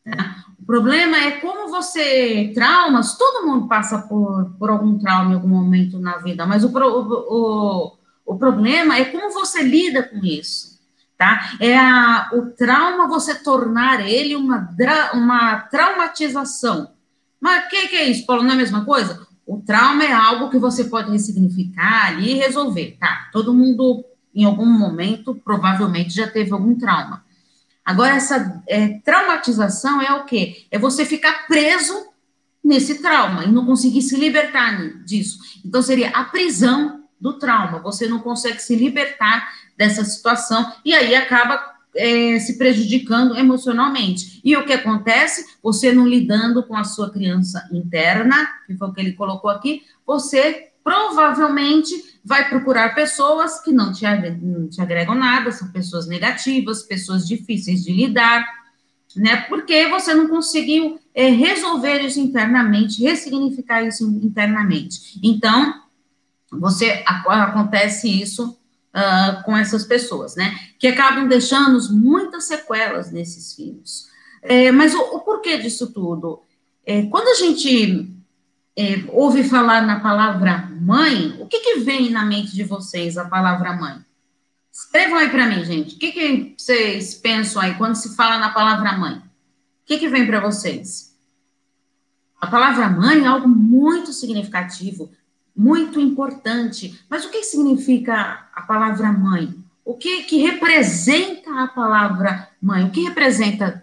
Tá? 0.03 0.45
O 0.59 0.65
problema 0.65 1.17
é 1.17 1.31
como 1.39 1.69
você. 1.69 2.51
Traumas, 2.53 3.17
todo 3.17 3.45
mundo 3.45 3.67
passa 3.67 3.99
por, 3.99 4.55
por 4.57 4.69
algum 4.69 4.97
trauma 4.97 5.31
em 5.31 5.35
algum 5.35 5.47
momento 5.47 5.99
na 5.99 6.17
vida, 6.17 6.45
mas 6.45 6.63
o, 6.63 6.71
o, 6.75 7.97
o 8.25 8.37
problema 8.37 8.97
é 8.97 9.05
como 9.05 9.31
você 9.31 9.61
lida 9.61 10.03
com 10.03 10.17
isso. 10.25 10.77
Tá? 11.17 11.53
É 11.59 11.75
a, 11.77 12.29
o 12.33 12.51
trauma 12.51 13.07
você 13.07 13.35
tornar 13.35 14.07
ele 14.07 14.35
uma, 14.35 14.69
uma 15.13 15.61
traumatização. 15.61 16.96
Mas 17.39 17.65
o 17.65 17.69
que, 17.69 17.87
que, 17.87 17.95
é 17.95 18.05
isso, 18.05 18.25
Paulo? 18.25 18.43
Não 18.43 18.51
é 18.51 18.53
a 18.53 18.57
mesma 18.57 18.83
coisa? 18.83 19.25
O 19.45 19.61
trauma 19.61 20.03
é 20.03 20.11
algo 20.11 20.49
que 20.49 20.57
você 20.57 20.85
pode 20.85 21.11
ressignificar 21.11 22.07
ali 22.07 22.31
e 22.31 22.37
resolver, 22.37 22.97
tá? 22.99 23.29
Todo 23.31 23.53
mundo 23.53 24.03
em 24.33 24.45
algum 24.45 24.65
momento, 24.65 25.33
provavelmente 25.35 26.13
já 26.13 26.27
teve 26.27 26.51
algum 26.51 26.77
trauma. 26.77 27.25
Agora, 27.83 28.15
essa 28.15 28.61
é, 28.67 28.99
traumatização 28.99 30.01
é 30.01 30.13
o 30.13 30.25
quê? 30.25 30.67
É 30.69 30.77
você 30.77 31.05
ficar 31.05 31.47
preso 31.47 31.93
nesse 32.63 33.01
trauma 33.01 33.45
e 33.45 33.51
não 33.51 33.65
conseguir 33.65 34.01
se 34.01 34.17
libertar 34.17 35.03
disso. 35.05 35.39
Então, 35.65 35.81
seria 35.81 36.09
a 36.09 36.25
prisão 36.25 37.03
do 37.19 37.39
trauma. 37.39 37.79
Você 37.79 38.07
não 38.07 38.19
consegue 38.19 38.59
se 38.59 38.75
libertar 38.75 39.51
dessa 39.77 40.03
situação 40.03 40.71
e 40.83 40.93
aí 40.93 41.15
acaba 41.15 41.76
é, 41.97 42.39
se 42.39 42.57
prejudicando 42.57 43.35
emocionalmente. 43.35 44.39
E 44.43 44.55
o 44.55 44.65
que 44.65 44.73
acontece? 44.73 45.45
Você 45.61 45.91
não 45.91 46.07
lidando 46.07 46.63
com 46.63 46.75
a 46.75 46.83
sua 46.83 47.09
criança 47.11 47.67
interna, 47.71 48.47
que 48.65 48.75
foi 48.75 48.87
o 48.87 48.93
que 48.93 49.01
ele 49.01 49.13
colocou 49.13 49.49
aqui, 49.49 49.83
você 50.05 50.69
provavelmente 50.83 51.93
vai 52.23 52.47
procurar 52.47 52.95
pessoas 52.95 53.61
que 53.61 53.73
não 53.73 53.91
te, 53.91 54.05
não 54.41 54.69
te 54.69 54.79
agregam 54.79 55.15
nada, 55.15 55.51
são 55.51 55.69
pessoas 55.69 56.07
negativas, 56.07 56.83
pessoas 56.83 57.27
difíceis 57.27 57.83
de 57.83 57.91
lidar, 57.91 58.45
né? 59.15 59.37
Porque 59.49 59.87
você 59.87 60.13
não 60.13 60.27
conseguiu 60.27 60.99
é, 61.13 61.29
resolver 61.29 61.99
isso 62.01 62.19
internamente, 62.19 63.01
ressignificar 63.01 63.83
isso 63.83 64.07
internamente. 64.23 65.19
Então, 65.21 65.73
você 66.51 67.03
acontece 67.05 68.09
isso 68.09 68.57
uh, 68.97 69.43
com 69.43 69.55
essas 69.55 69.85
pessoas, 69.85 70.35
né? 70.35 70.57
Que 70.79 70.87
acabam 70.87 71.27
deixando 71.27 71.77
muitas 71.93 72.45
sequelas 72.45 73.11
nesses 73.11 73.53
filhos. 73.53 74.07
É, 74.41 74.71
mas 74.71 74.95
o, 74.95 74.99
o, 74.99 75.19
porquê 75.19 75.57
disso 75.57 75.91
tudo? 75.93 76.43
É, 76.85 77.03
quando 77.03 77.27
a 77.27 77.35
gente 77.35 78.09
é, 78.75 79.03
ouve 79.09 79.43
falar 79.43 79.85
na 79.85 79.99
palavra 79.99 80.69
mãe, 80.81 81.37
o 81.39 81.45
que, 81.45 81.59
que 81.59 81.79
vem 81.79 82.09
na 82.09 82.25
mente 82.25 82.55
de 82.55 82.63
vocês 82.63 83.17
a 83.17 83.25
palavra 83.25 83.73
mãe? 83.73 84.05
Escrevam 84.71 85.17
aí 85.17 85.29
para 85.29 85.47
mim, 85.47 85.63
gente. 85.65 85.95
O 85.95 85.99
que, 85.99 86.11
que 86.11 86.55
vocês 86.57 87.15
pensam 87.15 87.61
aí 87.61 87.75
quando 87.75 87.95
se 87.95 88.15
fala 88.15 88.37
na 88.37 88.51
palavra 88.51 88.97
mãe? 88.97 89.17
O 89.17 89.21
que, 89.85 89.97
que 89.97 90.07
vem 90.07 90.25
para 90.25 90.39
vocês? 90.39 91.15
A 92.39 92.45
palavra 92.47 92.87
mãe 92.87 93.23
é 93.23 93.27
algo 93.27 93.47
muito 93.47 94.13
significativo, 94.13 95.11
muito 95.57 95.99
importante. 95.99 97.03
Mas 97.09 97.25
o 97.25 97.31
que 97.31 97.41
significa 97.43 98.47
a 98.53 98.61
palavra 98.61 99.11
mãe? 99.11 99.55
O 99.83 99.95
que, 99.95 100.23
que 100.23 100.37
representa 100.37 101.63
a 101.63 101.67
palavra 101.67 102.49
mãe? 102.61 102.85
O 102.85 102.91
que 102.91 103.01
representa 103.01 103.81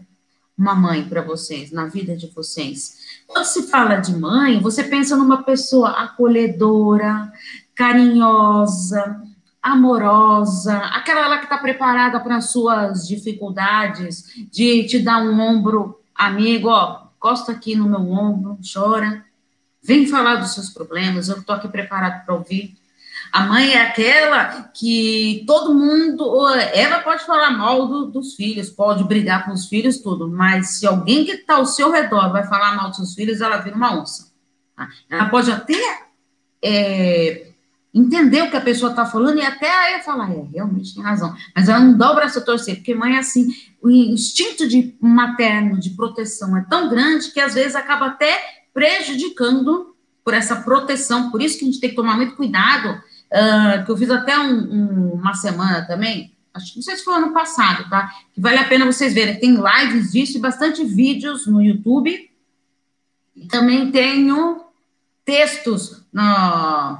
uma 0.57 0.75
mãe 0.75 1.05
para 1.09 1.23
vocês, 1.23 1.73
na 1.73 1.87
vida 1.87 2.17
de 2.17 2.29
vocês? 2.29 3.25
Quando 3.27 3.47
se 3.47 3.65
fala 3.65 3.97
de 3.97 4.15
mãe, 4.15 4.61
você 4.61 4.85
pensa 4.85 5.17
numa 5.17 5.43
pessoa 5.43 5.91
acolhedora, 5.91 7.33
carinhosa, 7.75 9.21
amorosa, 9.61 10.77
aquela 10.77 11.27
lá 11.27 11.39
que 11.39 11.45
está 11.45 11.57
preparada 11.57 12.21
para 12.21 12.37
as 12.37 12.51
suas 12.51 13.09
dificuldades, 13.09 14.47
de 14.53 14.85
te 14.85 14.99
dar 14.99 15.23
um 15.23 15.41
ombro 15.41 15.99
amigo, 16.15 16.69
ó, 16.69 17.09
costa 17.19 17.53
aqui 17.53 17.75
no 17.75 17.89
meu 17.89 18.13
ombro, 18.13 18.59
chora, 18.63 19.25
vem 19.85 20.07
falar 20.07 20.37
dos 20.37 20.55
seus 20.55 20.71
problemas, 20.71 21.29
eu 21.29 21.37
estou 21.37 21.55
aqui 21.55 21.69
preparado 21.69 22.25
para 22.25 22.35
ouvir. 22.35 22.75
A 23.31 23.45
mãe 23.47 23.73
é 23.73 23.83
aquela 23.83 24.71
que 24.75 25.45
todo 25.47 25.75
mundo, 25.75 26.49
ela 26.73 27.01
pode 27.01 27.25
falar 27.27 27.51
mal 27.51 27.87
do, 27.87 28.07
dos 28.07 28.35
filhos, 28.35 28.71
pode 28.71 29.05
brigar 29.05 29.45
com 29.45 29.53
os 29.53 29.67
filhos, 29.67 29.99
tudo, 29.99 30.29
mas 30.29 30.79
se 30.79 30.87
alguém 30.87 31.25
que 31.25 31.33
está 31.33 31.57
ao 31.57 31.67
seu 31.67 31.91
redor 31.91 32.31
vai 32.31 32.47
falar 32.47 32.77
mal 32.77 32.89
dos 32.89 32.97
seus 32.97 33.15
filhos, 33.15 33.41
ela 33.41 33.59
vira 33.59 33.77
uma 33.77 34.01
onça. 34.01 34.33
Tá? 34.77 34.89
Ela 35.11 35.27
pode 35.27 35.51
até 35.51 35.75
é, 36.63 37.49
entender 37.93 38.43
o 38.43 38.51
que 38.51 38.57
a 38.57 38.61
pessoa 38.61 38.91
está 38.91 39.05
falando 39.05 39.39
e 39.39 39.43
até 39.43 39.69
aí 39.69 40.03
falar, 40.03 40.31
é, 40.31 40.45
realmente 40.53 40.95
tem 40.95 41.03
razão, 41.03 41.35
mas 41.55 41.69
ela 41.69 41.81
não 41.81 41.97
dá 41.97 42.13
o 42.13 42.15
braço 42.15 42.39
a 42.39 42.43
torcer, 42.43 42.77
porque 42.77 42.95
mãe 42.95 43.17
é 43.17 43.19
assim, 43.19 43.49
o 43.83 43.91
instinto 43.91 44.67
de 44.67 44.97
materno, 45.01 45.79
de 45.79 45.91
proteção 45.91 46.57
é 46.57 46.65
tão 46.71 46.89
grande 46.89 47.31
que 47.33 47.41
às 47.41 47.55
vezes 47.55 47.75
acaba 47.75 48.07
até 48.07 48.64
prejudicando 48.75 49.95
por 50.25 50.35
essa 50.35 50.57
proteção, 50.57 51.31
por 51.31 51.41
isso 51.41 51.59
que 51.59 51.65
a 51.65 51.69
gente 51.69 51.81
tem 51.81 51.91
que 51.91 51.97
tomar 51.97 52.17
muito 52.17 52.35
cuidado 52.35 53.01
uh, 53.35 53.85
que 53.85 53.91
eu 53.91 53.97
fiz 53.97 54.11
até 54.11 54.39
um, 54.39 54.53
um, 54.53 55.15
uma 55.15 55.35
semana 55.35 55.85
também, 55.87 56.33
acho 56.53 56.73
que 56.73 56.79
não 56.79 56.83
sei 56.83 56.97
se 56.97 57.05
foi 57.05 57.15
ano 57.15 57.33
passado, 57.33 57.89
tá? 57.89 58.13
Que 58.33 58.41
vale 58.41 58.59
a 58.59 58.69
pena 58.69 58.87
vocês 58.87 59.15
verem. 59.15 59.39
Tem 59.39 59.55
lives 59.55 60.11
disso 60.13 60.37
e 60.37 60.41
bastante 60.41 60.85
vídeos 60.85 61.47
no 61.47 61.63
YouTube. 61.63 62.31
E 63.37 63.47
também 63.49 63.91
tenho 63.91 64.65
textos 65.25 66.05
no, 66.13 66.99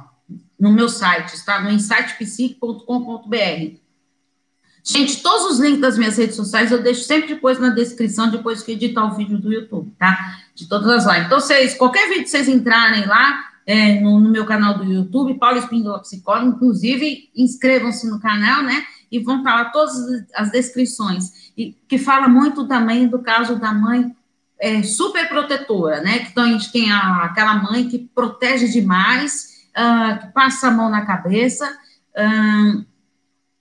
no 0.59 0.73
meu 0.73 0.89
site, 0.89 1.45
tá? 1.45 1.61
No 1.61 1.71
insightpsique.com.br. 1.71 3.84
Gente, 4.87 5.23
todos 5.23 5.53
os 5.53 5.59
links 5.59 5.81
das 5.81 5.97
minhas 5.97 6.15
redes 6.15 6.35
sociais 6.35 6.71
eu 6.71 6.83
deixo 6.83 7.05
sempre 7.05 7.33
depois 7.33 7.57
na 7.57 7.69
descrição, 7.69 8.29
depois 8.29 8.61
que 8.61 8.73
editar 8.73 9.03
o 9.03 9.15
vídeo 9.15 9.39
do 9.39 9.51
YouTube, 9.51 9.91
tá? 9.97 10.37
De 10.53 10.69
todas 10.69 10.87
as 10.87 11.05
lives. 11.05 11.25
Então, 11.25 11.39
vocês, 11.39 11.73
qualquer 11.73 12.07
vídeo 12.07 12.25
que 12.25 12.29
vocês 12.29 12.47
entrarem 12.47 13.03
lá, 13.07 13.49
é, 13.65 13.99
no, 13.99 14.19
no, 14.19 14.29
meu 14.29 14.45
canal 14.45 14.77
do 14.77 14.83
YouTube, 14.83 15.39
Paulo 15.39 15.57
Espíndola 15.57 15.99
Psicólogo. 16.01 16.55
Inclusive, 16.55 17.31
inscrevam-se 17.35 18.07
no 18.07 18.19
canal, 18.19 18.61
né? 18.61 18.85
E 19.11 19.17
vão 19.17 19.43
falar 19.43 19.71
todas 19.71 19.95
as 20.35 20.51
descrições. 20.51 21.51
E 21.57 21.75
que 21.87 21.97
fala 21.97 22.27
muito 22.27 22.67
também 22.67 23.07
do 23.07 23.17
caso 23.17 23.55
da 23.55 23.73
mãe 23.73 24.15
é, 24.59 24.83
super 24.83 25.27
protetora, 25.27 26.01
né? 26.01 26.27
Então, 26.29 26.43
a 26.43 26.47
gente 26.47 26.71
tem 26.71 26.91
a, 26.91 27.23
aquela 27.23 27.55
mãe 27.55 27.87
que 27.87 27.97
protege 28.13 28.67
demais, 28.67 29.65
uh, 29.71 30.19
que 30.19 30.27
passa 30.31 30.67
a 30.67 30.71
mão 30.71 30.91
na 30.91 31.07
cabeça, 31.07 31.67
uh, 32.15 32.85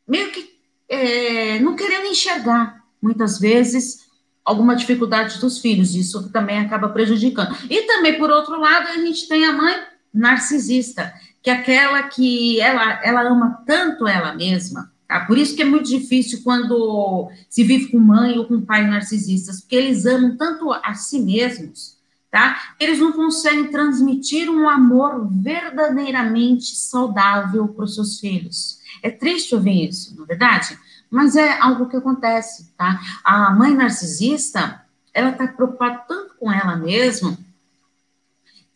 meio 0.06 0.30
que 0.30 0.53
é, 0.88 1.58
não 1.60 1.76
querendo 1.76 2.06
enxergar, 2.06 2.82
muitas 3.00 3.38
vezes, 3.38 4.04
alguma 4.44 4.76
dificuldade 4.76 5.40
dos 5.40 5.58
filhos, 5.58 5.94
isso 5.94 6.30
também 6.30 6.58
acaba 6.58 6.88
prejudicando. 6.88 7.56
E 7.70 7.82
também, 7.82 8.18
por 8.18 8.30
outro 8.30 8.58
lado, 8.60 8.88
a 8.88 8.98
gente 8.98 9.26
tem 9.26 9.44
a 9.44 9.52
mãe 9.52 9.74
narcisista, 10.12 11.12
que 11.42 11.50
é 11.50 11.54
aquela 11.54 12.02
que 12.04 12.60
ela, 12.60 13.00
ela 13.02 13.22
ama 13.22 13.62
tanto 13.66 14.06
ela 14.06 14.34
mesma, 14.34 14.92
tá? 15.08 15.20
Por 15.20 15.38
isso 15.38 15.56
que 15.56 15.62
é 15.62 15.64
muito 15.64 15.88
difícil 15.88 16.40
quando 16.44 17.30
se 17.48 17.64
vive 17.64 17.90
com 17.90 17.98
mãe 17.98 18.38
ou 18.38 18.44
com 18.44 18.60
pai 18.60 18.86
narcisistas, 18.86 19.60
porque 19.60 19.76
eles 19.76 20.06
amam 20.06 20.36
tanto 20.36 20.72
a 20.72 20.94
si 20.94 21.20
mesmos, 21.20 21.96
tá? 22.30 22.74
Eles 22.78 22.98
não 22.98 23.12
conseguem 23.12 23.70
transmitir 23.70 24.48
um 24.48 24.68
amor 24.68 25.28
verdadeiramente 25.30 26.76
saudável 26.76 27.68
para 27.68 27.84
os 27.84 27.94
seus 27.94 28.20
filhos. 28.20 28.73
É 29.04 29.10
triste 29.10 29.54
ouvir 29.54 29.90
isso, 29.90 30.16
não 30.16 30.24
é 30.24 30.28
verdade? 30.28 30.78
Mas 31.10 31.36
é 31.36 31.60
algo 31.60 31.90
que 31.90 31.96
acontece, 31.96 32.72
tá? 32.74 32.98
A 33.22 33.50
mãe 33.50 33.74
narcisista, 33.74 34.82
ela 35.12 35.28
está 35.28 35.46
preocupada 35.46 35.98
tanto 36.08 36.34
com 36.40 36.50
ela 36.50 36.74
mesma 36.74 37.36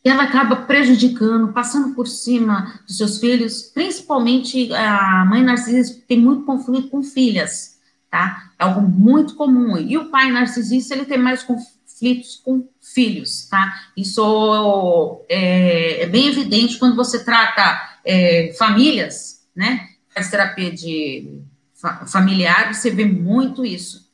e 0.04 0.10
ela 0.10 0.24
acaba 0.24 0.54
prejudicando, 0.54 1.54
passando 1.54 1.94
por 1.94 2.06
cima 2.06 2.78
dos 2.86 2.98
seus 2.98 3.18
filhos, 3.18 3.62
principalmente 3.62 4.70
a 4.74 5.24
mãe 5.24 5.42
narcisista 5.42 5.98
tem 6.06 6.20
muito 6.20 6.44
conflito 6.44 6.90
com 6.90 7.02
filhas, 7.02 7.78
tá? 8.10 8.50
É 8.58 8.64
algo 8.64 8.82
muito 8.82 9.34
comum. 9.34 9.78
E 9.78 9.96
o 9.96 10.10
pai 10.10 10.30
narcisista, 10.30 10.94
ele 10.94 11.06
tem 11.06 11.16
mais 11.16 11.42
conflitos 11.42 12.36
com 12.44 12.68
filhos, 12.82 13.48
tá? 13.48 13.74
Isso 13.96 15.24
é, 15.26 16.02
é 16.02 16.06
bem 16.06 16.28
evidente 16.28 16.76
quando 16.78 16.96
você 16.96 17.24
trata 17.24 17.98
é, 18.04 18.54
famílias, 18.58 19.48
né? 19.56 19.88
Faz 20.18 20.30
terapia 20.30 20.72
de 20.72 21.40
familiar, 22.08 22.74
você 22.74 22.90
vê 22.90 23.04
muito 23.04 23.64
isso. 23.64 24.08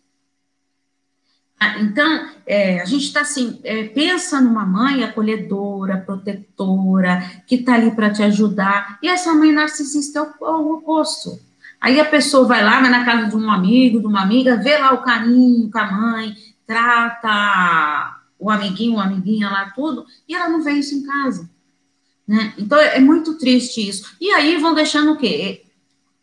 Então, 1.79 2.29
é, 2.47 2.83
a 2.83 2.85
gente 2.85 3.07
está 3.07 3.23
assim, 3.23 3.59
é, 3.65 3.85
pensa 3.85 4.39
numa 4.39 4.67
mãe 4.67 5.03
acolhedora, 5.03 5.97
protetora, 5.97 7.23
que 7.47 7.55
está 7.55 7.77
ali 7.77 7.91
para 7.93 8.11
te 8.11 8.23
ajudar, 8.23 8.99
e 9.03 9.09
essa 9.09 9.33
mãe 9.33 9.51
narcisista 9.51 10.19
é 10.19 10.23
o, 10.23 10.27
é 10.27 10.51
o, 10.59 10.75
oposto. 10.75 11.41
Aí 11.81 11.99
a 11.99 12.05
pessoa 12.05 12.47
vai 12.47 12.63
lá, 12.63 12.83
vai 12.83 12.91
na 12.91 13.03
casa 13.03 13.31
de 13.31 13.37
um 13.37 13.51
amigo, 13.51 13.99
de 13.99 14.07
uma 14.07 14.21
amiga, 14.21 14.59
vê 14.59 14.77
lá 14.77 14.93
o 14.93 15.03
carinho 15.03 15.71
com 15.71 15.79
a 15.79 15.91
mãe, 15.91 16.37
trata 16.67 18.15
o 18.39 18.51
amiguinho, 18.51 19.01
a 19.01 19.05
amiguinha 19.05 19.49
lá, 19.49 19.73
tudo, 19.75 20.05
e 20.29 20.35
ela 20.35 20.51
não 20.51 20.63
vê 20.63 20.73
isso 20.73 20.95
em 20.95 21.03
casa. 21.03 21.49
Né? 22.29 22.53
Então, 22.59 22.79
é 22.79 23.01
muito 23.01 23.39
triste 23.39 23.89
isso. 23.89 24.17
E 24.21 24.31
aí 24.33 24.59
vão 24.59 24.75
deixando 24.75 25.13
o 25.13 25.17
quê? 25.17 25.64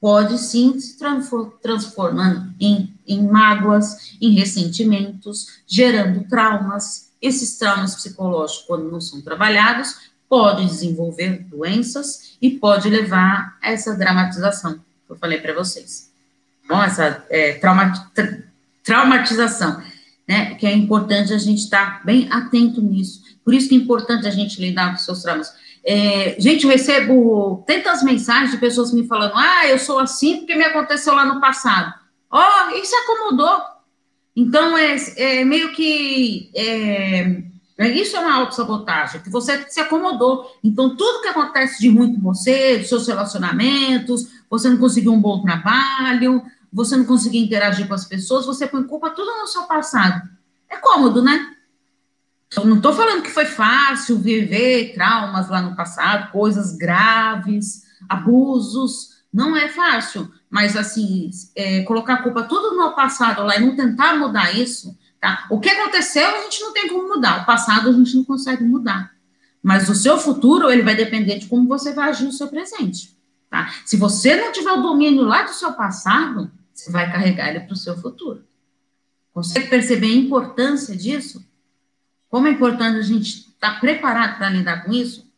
Pode 0.02 0.40
sim 0.40 0.80
se 0.80 0.98
transformando 0.98 2.54
em, 2.60 2.92
em 3.08 3.22
mágoas, 3.28 4.18
em 4.20 4.34
ressentimentos, 4.34 5.62
gerando 5.68 6.28
traumas. 6.28 7.12
Esses 7.22 7.58
traumas 7.60 7.94
psicológicos, 7.94 8.66
quando 8.68 8.92
não 8.92 9.00
são 9.00 9.22
trabalhados, 9.22 10.12
podem 10.28 10.66
desenvolver 10.66 11.46
doenças 11.50 12.36
e 12.42 12.50
pode 12.50 12.90
levar 12.90 13.58
a 13.62 13.72
essa 13.72 13.96
dramatização 13.96 14.74
que 14.74 15.12
eu 15.12 15.16
falei 15.18 15.40
para 15.40 15.54
vocês. 15.54 16.10
Bom, 16.68 16.82
essa 16.82 17.24
é, 17.30 17.54
trauma, 17.54 17.92
tra, 18.16 18.42
traumatização, 18.84 19.84
né? 20.28 20.56
Que 20.56 20.66
é 20.66 20.74
importante 20.74 21.34
a 21.34 21.38
gente 21.38 21.60
estar 21.60 22.04
bem 22.06 22.28
atento 22.32 22.82
nisso. 22.82 23.22
Por 23.44 23.54
isso 23.54 23.68
que 23.68 23.76
é 23.76 23.78
importante 23.78 24.26
a 24.26 24.32
gente 24.32 24.60
lidar 24.60 24.92
com 24.92 24.98
seus 24.98 25.22
traumas. 25.22 25.54
É, 25.84 26.36
gente, 26.40 26.68
recebo 26.68 27.64
tantas 27.66 28.04
mensagens 28.04 28.52
de 28.52 28.58
pessoas 28.58 28.94
me 28.94 29.08
falando: 29.08 29.34
ah, 29.36 29.68
eu 29.68 29.80
sou 29.80 30.00
assim 30.00 30.38
porque 30.38 30.56
me 30.56 30.64
aconteceu 30.64 31.14
lá 31.14 31.26
no 31.26 31.42
passado. 31.42 31.94
Ó, 32.30 32.40
oh, 32.40 32.76
e 32.76 32.86
se 32.86 32.96
acomodou. 32.96 33.62
Então, 34.36 34.78
é, 34.78 34.96
é 35.18 35.44
meio 35.44 35.74
que. 35.74 36.50
É, 36.56 37.44
é 37.78 37.90
isso 37.90 38.16
é 38.16 38.20
uma 38.20 38.36
autossabotagem, 38.36 39.22
que 39.22 39.30
você 39.30 39.66
se 39.70 39.80
acomodou. 39.80 40.46
Então, 40.64 40.96
tudo 40.96 41.22
que 41.22 41.28
acontece 41.28 41.82
de 41.82 41.90
ruim 41.90 42.14
com 42.14 42.22
você, 42.22 42.78
dos 42.78 42.88
seus 42.88 43.08
relacionamentos, 43.08 44.28
você 44.50 44.70
não 44.70 44.78
conseguiu 44.78 45.12
um 45.12 45.20
bom 45.20 45.42
trabalho, 45.42 46.44
você 46.72 46.96
não 46.96 47.06
conseguiu 47.06 47.42
interagir 47.42 47.88
com 47.88 47.94
as 47.94 48.06
pessoas, 48.06 48.46
você 48.46 48.68
põe 48.68 48.84
culpa 48.84 49.10
tudo 49.10 49.32
no 49.32 49.48
seu 49.48 49.64
passado. 49.64 50.22
É 50.70 50.78
cômodo, 50.78 51.22
né? 51.22 51.51
Eu 52.56 52.66
não 52.66 52.78
estou 52.78 52.92
falando 52.92 53.24
que 53.24 53.30
foi 53.30 53.46
fácil 53.46 54.18
viver 54.20 54.94
traumas 54.94 55.50
lá 55.50 55.62
no 55.62 55.76
passado, 55.76 56.32
coisas 56.32 56.76
graves, 56.76 57.84
abusos, 58.10 59.22
não 59.34 59.56
é 59.56 59.70
fácil, 59.70 60.30
mas 60.50 60.76
assim, 60.76 61.30
é, 61.56 61.82
colocar 61.84 62.16
a 62.16 62.24
culpa 62.24 62.44
tudo 62.44 62.76
no 62.76 62.94
passado 62.94 63.44
lá 63.44 63.56
e 63.56 63.66
não 63.66 63.76
tentar 63.76 64.18
mudar 64.18 64.54
isso, 64.54 64.98
tá? 65.20 65.48
O 65.50 65.60
que 65.62 65.70
aconteceu 65.70 66.28
a 66.28 66.42
gente 66.44 66.62
não 66.62 66.74
tem 66.74 66.90
como 66.90 67.08
mudar, 67.08 67.42
o 67.42 67.46
passado 67.46 67.90
a 67.90 67.94
gente 67.94 68.18
não 68.18 68.26
consegue 68.26 68.66
mudar, 68.66 69.16
mas 69.64 69.88
o 69.88 69.96
seu 69.96 70.18
futuro, 70.18 70.70
ele 70.70 70.82
vai 70.82 70.96
depender 70.96 71.40
de 71.40 71.46
como 71.46 71.68
você 71.68 71.94
vai 71.94 72.10
agir 72.10 72.26
no 72.26 72.34
seu 72.34 72.50
presente, 72.50 73.18
tá? 73.50 73.74
Se 73.86 73.96
você 73.96 74.36
não 74.36 74.52
tiver 74.52 74.74
o 74.74 74.82
domínio 74.82 75.24
lá 75.24 75.44
do 75.44 75.54
seu 75.54 75.72
passado, 75.72 76.52
você 76.74 76.92
vai 76.92 77.10
carregar 77.10 77.50
ele 77.50 77.62
para 77.62 77.74
o 77.74 77.78
seu 77.78 77.96
futuro. 77.96 78.44
Consegue 79.34 79.70
perceber 79.70 80.08
a 80.08 80.16
importância 80.16 80.94
disso? 80.94 81.42
Como 82.32 82.48
é 82.48 82.52
importante 82.52 82.98
a 82.98 83.02
gente 83.02 83.28
estar 83.28 83.74
tá 83.74 83.80
preparado 83.82 84.38
para 84.38 84.50
lidar 84.50 84.86
com 84.86 84.94
isso? 84.94 85.30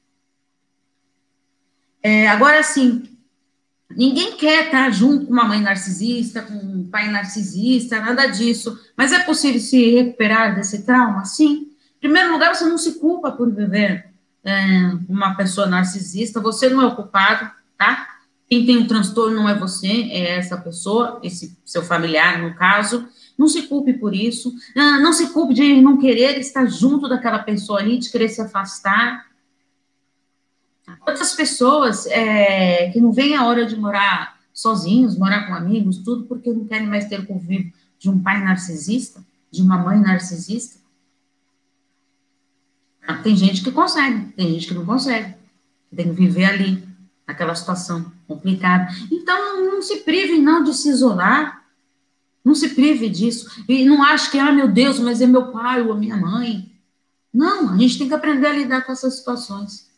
É, 2.03 2.27
agora, 2.27 2.61
sim, 2.61 3.03
ninguém 3.89 4.37
quer 4.37 4.65
estar 4.65 4.91
junto 4.91 5.25
com 5.25 5.33
uma 5.33 5.45
mãe 5.45 5.59
narcisista, 5.59 6.43
com 6.43 6.53
um 6.53 6.87
pai 6.89 7.09
narcisista, 7.09 7.99
nada 7.99 8.27
disso. 8.27 8.79
Mas 8.95 9.11
é 9.11 9.19
possível 9.19 9.59
se 9.59 9.89
recuperar 9.95 10.53
desse 10.53 10.83
trauma? 10.83 11.25
Sim. 11.25 11.71
Em 11.97 11.99
primeiro 11.99 12.31
lugar, 12.31 12.53
você 12.53 12.65
não 12.65 12.77
se 12.77 12.99
culpa 12.99 13.31
por 13.31 13.51
viver 13.51 14.13
é, 14.43 14.53
uma 15.09 15.33
pessoa 15.35 15.65
narcisista, 15.65 16.39
você 16.39 16.69
não 16.69 16.81
é 16.81 16.85
o 16.85 16.95
culpado, 16.95 17.49
tá? 17.75 18.07
Quem 18.47 18.67
tem 18.67 18.77
o 18.77 18.81
um 18.81 18.87
transtorno 18.87 19.35
não 19.35 19.49
é 19.49 19.57
você, 19.57 20.09
é 20.11 20.37
essa 20.37 20.57
pessoa, 20.57 21.19
esse 21.23 21.57
seu 21.65 21.81
familiar, 21.81 22.39
no 22.39 22.53
caso. 22.53 23.07
Não 23.37 23.47
se 23.47 23.63
culpe 23.63 23.93
por 23.93 24.13
isso. 24.13 24.53
Ah, 24.75 24.99
não 24.99 25.13
se 25.13 25.27
culpe 25.31 25.53
de 25.53 25.81
não 25.81 25.97
querer 25.97 26.39
estar 26.39 26.65
junto 26.65 27.09
daquela 27.09 27.39
pessoa 27.39 27.79
ali, 27.79 27.97
de 27.97 28.09
querer 28.09 28.29
se 28.29 28.41
afastar. 28.41 29.27
Outras 31.07 31.33
pessoas 31.33 32.05
é, 32.07 32.89
que 32.91 32.99
não 32.99 33.11
vêm 33.11 33.35
a 33.35 33.45
hora 33.45 33.65
de 33.65 33.75
morar 33.75 34.39
sozinhos, 34.53 35.17
morar 35.17 35.47
com 35.47 35.53
amigos, 35.53 35.97
tudo 35.97 36.25
porque 36.25 36.51
não 36.51 36.65
querem 36.65 36.87
mais 36.87 37.05
ter 37.05 37.19
o 37.19 37.25
convívio 37.25 37.73
de 37.97 38.09
um 38.09 38.21
pai 38.21 38.43
narcisista, 38.43 39.23
de 39.49 39.61
uma 39.61 39.77
mãe 39.77 39.99
narcisista. 39.99 40.79
Ah, 43.07 43.15
tem 43.15 43.35
gente 43.35 43.63
que 43.63 43.71
consegue, 43.71 44.31
tem 44.33 44.51
gente 44.53 44.67
que 44.67 44.73
não 44.73 44.85
consegue. 44.85 45.35
Tem 45.95 46.09
que 46.09 46.21
viver 46.21 46.45
ali, 46.45 46.83
naquela 47.27 47.55
situação 47.55 48.11
complicada. 48.27 48.91
Então, 49.11 49.65
não 49.65 49.81
se 49.81 49.97
prive, 49.97 50.39
não, 50.39 50.63
de 50.63 50.73
se 50.73 50.89
isolar. 50.89 51.62
Não 52.43 52.53
se 52.53 52.69
prive 52.69 53.09
disso. 53.09 53.63
E 53.67 53.85
não 53.85 54.03
ache 54.03 54.29
que, 54.29 54.37
ah, 54.37 54.51
meu 54.51 54.67
Deus, 54.67 54.99
mas 54.99 55.21
é 55.21 55.25
meu 55.25 55.51
pai 55.51 55.81
ou 55.81 55.93
a 55.93 55.97
minha 55.97 56.17
mãe. 56.17 56.71
Não, 57.33 57.69
a 57.69 57.77
gente 57.77 57.97
tem 57.97 58.07
que 58.07 58.13
aprender 58.13 58.47
a 58.47 58.53
lidar 58.53 58.85
com 58.85 58.91
essas 58.91 59.15
situações. 59.15 59.89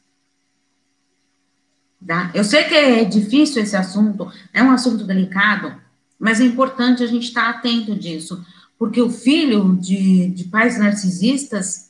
Tá? 2.06 2.30
Eu 2.36 2.44
sei 2.44 2.66
que 2.66 2.76
é 2.76 3.04
difícil 3.04 3.64
esse 3.64 3.76
assunto, 3.76 4.32
é 4.54 4.62
um 4.62 4.72
assunto 4.72 5.04
delicado, 5.04 5.76
mas 6.20 6.40
é 6.40 6.44
importante 6.44 7.04
a 7.04 7.08
gente 7.08 7.28
estar 7.28 7.50
atento 7.50 7.96
disso, 7.96 8.46
porque 8.78 9.02
o 9.02 9.10
filho 9.10 9.76
de, 9.76 10.28
de 10.30 10.44
pais 10.46 10.78
narcisistas, 10.78 11.90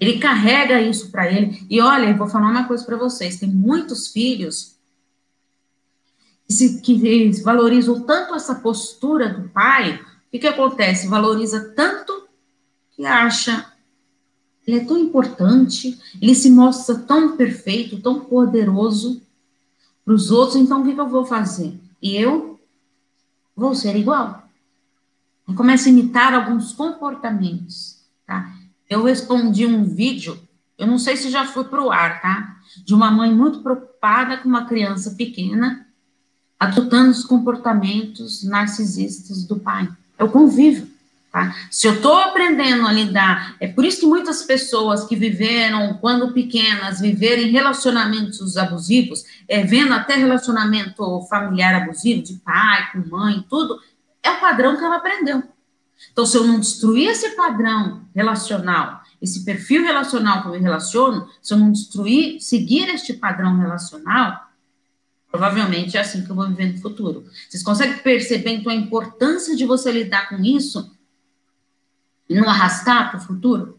ele 0.00 0.18
carrega 0.18 0.80
isso 0.80 1.10
para 1.10 1.30
ele. 1.30 1.64
E 1.70 1.80
olha, 1.80 2.10
eu 2.10 2.16
vou 2.16 2.28
falar 2.28 2.50
uma 2.50 2.64
coisa 2.64 2.84
para 2.84 2.96
vocês: 2.96 3.38
tem 3.38 3.48
muitos 3.48 4.08
filhos 4.08 4.77
se, 6.48 6.80
que 6.80 7.30
valorizam 7.42 8.00
tanto 8.02 8.34
essa 8.34 8.54
postura 8.54 9.28
do 9.28 9.48
pai, 9.50 9.94
o 9.96 10.30
que, 10.30 10.38
que 10.38 10.46
acontece? 10.46 11.08
Valoriza 11.08 11.72
tanto 11.74 12.26
que 12.92 13.04
acha 13.04 13.72
ele 14.68 14.80
é 14.80 14.84
tão 14.84 14.98
importante, 14.98 15.98
ele 16.20 16.34
se 16.34 16.50
mostra 16.50 16.94
tão 16.98 17.38
perfeito, 17.38 18.02
tão 18.02 18.20
poderoso 18.20 19.22
para 20.04 20.12
os 20.12 20.30
outros, 20.30 20.56
então 20.56 20.82
o 20.82 20.84
que, 20.84 20.92
que 20.92 21.00
eu 21.00 21.08
vou 21.08 21.24
fazer? 21.24 21.80
E 22.02 22.14
eu 22.14 22.60
vou 23.56 23.74
ser 23.74 23.96
igual. 23.96 24.46
E 25.48 25.54
começa 25.54 25.88
a 25.88 25.90
imitar 25.90 26.34
alguns 26.34 26.74
comportamentos, 26.74 28.04
tá? 28.26 28.52
Eu 28.90 29.04
respondi 29.04 29.64
um 29.64 29.84
vídeo, 29.84 30.38
eu 30.76 30.86
não 30.86 30.98
sei 30.98 31.16
se 31.16 31.30
já 31.30 31.46
foi 31.46 31.64
para 31.64 31.82
o 31.82 31.90
ar, 31.90 32.20
tá? 32.20 32.58
De 32.84 32.92
uma 32.92 33.10
mãe 33.10 33.34
muito 33.34 33.62
preocupada 33.62 34.36
com 34.36 34.50
uma 34.50 34.66
criança 34.66 35.12
pequena 35.12 35.87
adotando 36.58 37.10
os 37.10 37.24
comportamentos 37.24 38.42
narcisistas 38.44 39.44
do 39.44 39.56
pai. 39.56 39.88
É 40.18 40.24
o 40.24 40.30
convívio. 40.30 40.88
Tá? 41.30 41.54
Se 41.70 41.86
eu 41.86 41.94
estou 41.94 42.16
aprendendo 42.16 42.86
a 42.86 42.92
lidar, 42.92 43.54
é 43.60 43.68
por 43.68 43.84
isso 43.84 44.00
que 44.00 44.06
muitas 44.06 44.42
pessoas 44.42 45.04
que 45.04 45.14
viveram, 45.14 45.94
quando 46.00 46.32
pequenas, 46.32 47.00
viverem 47.00 47.50
relacionamentos 47.50 48.56
abusivos, 48.56 49.24
é, 49.46 49.62
vendo 49.62 49.92
até 49.92 50.16
relacionamento 50.16 51.26
familiar 51.28 51.74
abusivo, 51.74 52.22
de 52.22 52.34
pai, 52.34 52.90
com 52.92 53.06
mãe, 53.08 53.44
tudo, 53.48 53.78
é 54.22 54.30
o 54.30 54.40
padrão 54.40 54.76
que 54.76 54.84
ela 54.84 54.96
aprendeu. 54.96 55.42
Então, 56.12 56.24
se 56.24 56.36
eu 56.36 56.44
não 56.44 56.58
destruir 56.58 57.10
esse 57.10 57.30
padrão 57.30 58.02
relacional, 58.14 59.02
esse 59.20 59.44
perfil 59.44 59.82
relacional 59.82 60.42
que 60.42 60.48
eu 60.48 60.52
me 60.52 60.58
relaciono, 60.58 61.28
se 61.42 61.52
eu 61.52 61.58
não 61.58 61.70
destruir, 61.70 62.40
seguir 62.40 62.88
este 62.88 63.12
padrão 63.12 63.58
relacional, 63.58 64.47
Provavelmente 65.30 65.96
é 65.96 66.00
assim 66.00 66.24
que 66.24 66.30
eu 66.30 66.36
vou 66.36 66.48
viver 66.48 66.72
no 66.72 66.78
futuro. 66.78 67.26
Vocês 67.48 67.62
conseguem 67.62 67.98
perceber, 67.98 68.50
então, 68.50 68.72
a 68.72 68.74
importância 68.74 69.54
de 69.54 69.66
você 69.66 69.92
lidar 69.92 70.28
com 70.28 70.42
isso 70.42 70.96
e 72.28 72.34
não 72.34 72.48
arrastar 72.48 73.10
para 73.10 73.18
o 73.20 73.22
futuro? 73.22 73.78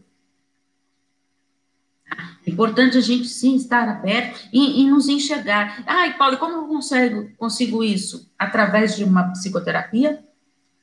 É 2.46 2.50
importante 2.50 2.96
a 2.96 3.00
gente 3.00 3.28
sim 3.28 3.56
estar 3.56 3.88
aberto 3.88 4.48
e, 4.52 4.82
e 4.82 4.90
nos 4.90 5.08
enxergar. 5.08 5.82
Ai, 5.86 6.16
Paulo, 6.16 6.38
como 6.38 6.54
eu 6.54 6.66
consigo, 6.66 7.30
consigo 7.36 7.84
isso? 7.84 8.30
Através 8.38 8.96
de 8.96 9.04
uma 9.04 9.30
psicoterapia, 9.30 10.24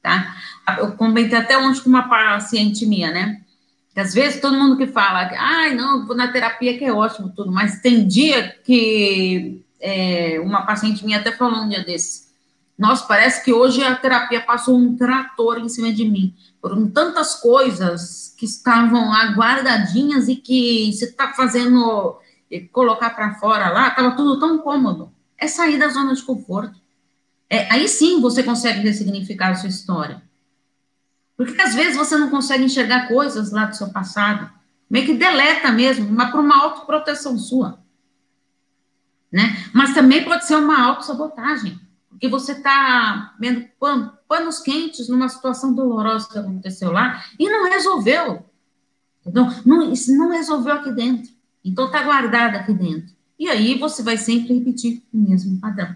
tá? 0.02 0.36
Eu 0.78 0.92
comentei 0.94 1.38
até 1.38 1.58
ontem 1.58 1.82
com 1.82 1.90
uma 1.90 2.08
paciente 2.08 2.86
minha, 2.86 3.12
né? 3.12 3.42
Que 3.94 4.02
às 4.02 4.14
vezes 4.14 4.40
todo 4.40 4.58
mundo 4.58 4.78
que 4.78 4.88
fala, 4.88 5.30
ai, 5.38 5.74
não, 5.74 6.06
vou 6.06 6.16
na 6.16 6.32
terapia 6.32 6.78
que 6.78 6.86
é 6.86 6.94
ótimo, 6.94 7.34
tudo, 7.36 7.52
mas 7.52 7.82
tem 7.82 8.08
dia 8.08 8.56
que 8.64 9.66
é, 9.80 10.40
uma 10.40 10.66
paciente 10.66 11.06
minha 11.06 11.20
até 11.20 11.32
falou 11.32 11.62
um 11.62 11.70
dia 11.70 11.84
desses. 11.84 12.28
Nossa, 12.78 13.06
parece 13.08 13.44
que 13.44 13.52
hoje 13.52 13.84
a 13.84 13.96
terapia 13.96 14.42
passou 14.42 14.78
um 14.78 14.96
trator 14.96 15.58
em 15.58 15.68
cima 15.68 15.92
de 15.92 16.06
mim. 16.06 16.36
Foram 16.62 16.90
tantas 16.90 17.36
coisas 17.36 18.36
que 18.38 18.46
estavam 18.46 19.10
lá 19.10 19.32
guardadinhas 19.32 20.28
e 20.28 20.36
que 20.36 20.92
você 20.94 21.06
está 21.06 21.34
fazendo 21.34 22.20
colocar 22.72 23.10
para 23.10 23.36
fora 23.36 23.70
lá, 23.70 23.90
estava 23.90 24.12
tudo 24.12 24.40
tão 24.40 24.60
cômodo. 24.60 25.12
É 25.38 25.48
sair 25.48 25.78
da 25.78 25.90
zona 25.90 26.14
de 26.14 26.22
conforto. 26.22 26.80
É, 27.50 27.72
aí 27.72 27.88
sim 27.88 28.22
você 28.22 28.44
consegue 28.44 28.80
ressignificar 28.80 29.52
a 29.52 29.56
sua 29.56 29.70
história. 29.70 30.22
Porque 31.36 31.62
às 31.62 31.76
vezes 31.76 31.96
você 31.96 32.18
não 32.18 32.30
consegue 32.30 32.64
enxergar 32.64 33.08
coisas 33.08 33.52
lá 33.52 33.66
do 33.66 33.76
seu 33.76 33.90
passado, 33.90 34.50
meio 34.90 35.06
que 35.06 35.14
deleta 35.14 35.72
mesmo, 35.72 36.10
mas 36.12 36.32
por 36.32 36.40
uma 36.40 36.64
autoproteção 36.64 37.38
sua. 37.38 37.80
Né? 39.32 39.58
Mas 39.74 39.94
também 39.94 40.24
pode 40.24 40.46
ser 40.46 40.56
uma 40.56 40.82
autossabotagem, 40.82 41.80
porque 42.10 42.28
você 42.28 42.54
está 42.54 43.36
vendo 43.40 43.68
panos 44.28 44.60
quentes 44.60 45.10
numa 45.10 45.30
situação 45.30 45.74
dolorosa 45.74 46.30
que 46.30 46.38
aconteceu 46.38 46.92
lá 46.92 47.24
e 47.38 47.50
não 47.50 47.70
resolveu. 47.70 48.46
Então, 49.26 49.54
não, 49.66 49.92
não 49.92 50.32
resolveu 50.32 50.74
aqui 50.74 50.92
dentro. 50.92 51.32
Então, 51.64 51.88
está 51.88 52.02
guardado 52.04 52.56
aqui 52.56 52.74
dentro. 52.74 53.14
E 53.38 53.50
aí 53.50 53.78
você 53.78 54.02
vai 54.02 54.18
sempre 54.18 54.58
repetir 54.58 55.04
o 55.14 55.18
mesmo 55.18 55.60
padrão. 55.60 55.96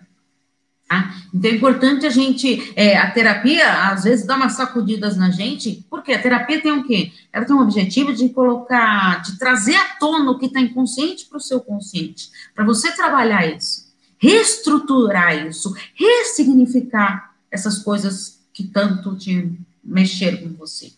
Tá? 0.91 1.15
Então 1.33 1.49
é 1.49 1.53
importante 1.53 2.05
a 2.05 2.09
gente, 2.09 2.73
é, 2.75 2.97
a 2.97 3.09
terapia, 3.09 3.87
às 3.87 4.03
vezes, 4.03 4.25
dá 4.25 4.35
umas 4.35 4.57
sacudidas 4.57 5.15
na 5.15 5.31
gente, 5.31 5.85
porque 5.89 6.11
a 6.11 6.21
terapia 6.21 6.59
tem 6.61 6.73
o 6.73 6.83
quê? 6.83 7.13
Ela 7.31 7.45
tem 7.45 7.55
o 7.55 7.61
objetivo 7.61 8.13
de 8.13 8.27
colocar, 8.27 9.21
de 9.21 9.39
trazer 9.39 9.77
à 9.77 9.95
tona 9.97 10.29
o 10.29 10.37
que 10.37 10.47
está 10.47 10.59
inconsciente 10.59 11.27
para 11.27 11.37
o 11.37 11.39
seu 11.39 11.61
consciente, 11.61 12.29
para 12.53 12.65
você 12.65 12.91
trabalhar 12.91 13.45
isso, 13.45 13.89
reestruturar 14.17 15.47
isso, 15.47 15.73
ressignificar 15.95 17.35
essas 17.49 17.77
coisas 17.79 18.41
que 18.53 18.65
tanto 18.65 19.15
te 19.15 19.49
mexeram 19.81 20.39
com 20.39 20.55
você. 20.55 20.91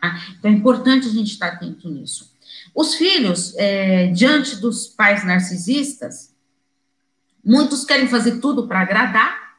Tá? 0.00 0.16
Então 0.38 0.48
é 0.48 0.54
importante 0.54 1.08
a 1.08 1.10
gente 1.10 1.32
estar 1.32 1.48
atento 1.48 1.90
nisso. 1.90 2.32
Os 2.72 2.94
filhos, 2.94 3.52
é, 3.56 4.06
diante 4.12 4.54
dos 4.54 4.86
pais 4.86 5.24
narcisistas, 5.24 6.33
Muitos 7.44 7.84
querem 7.84 8.08
fazer 8.08 8.40
tudo 8.40 8.66
para 8.66 8.80
agradar, 8.80 9.54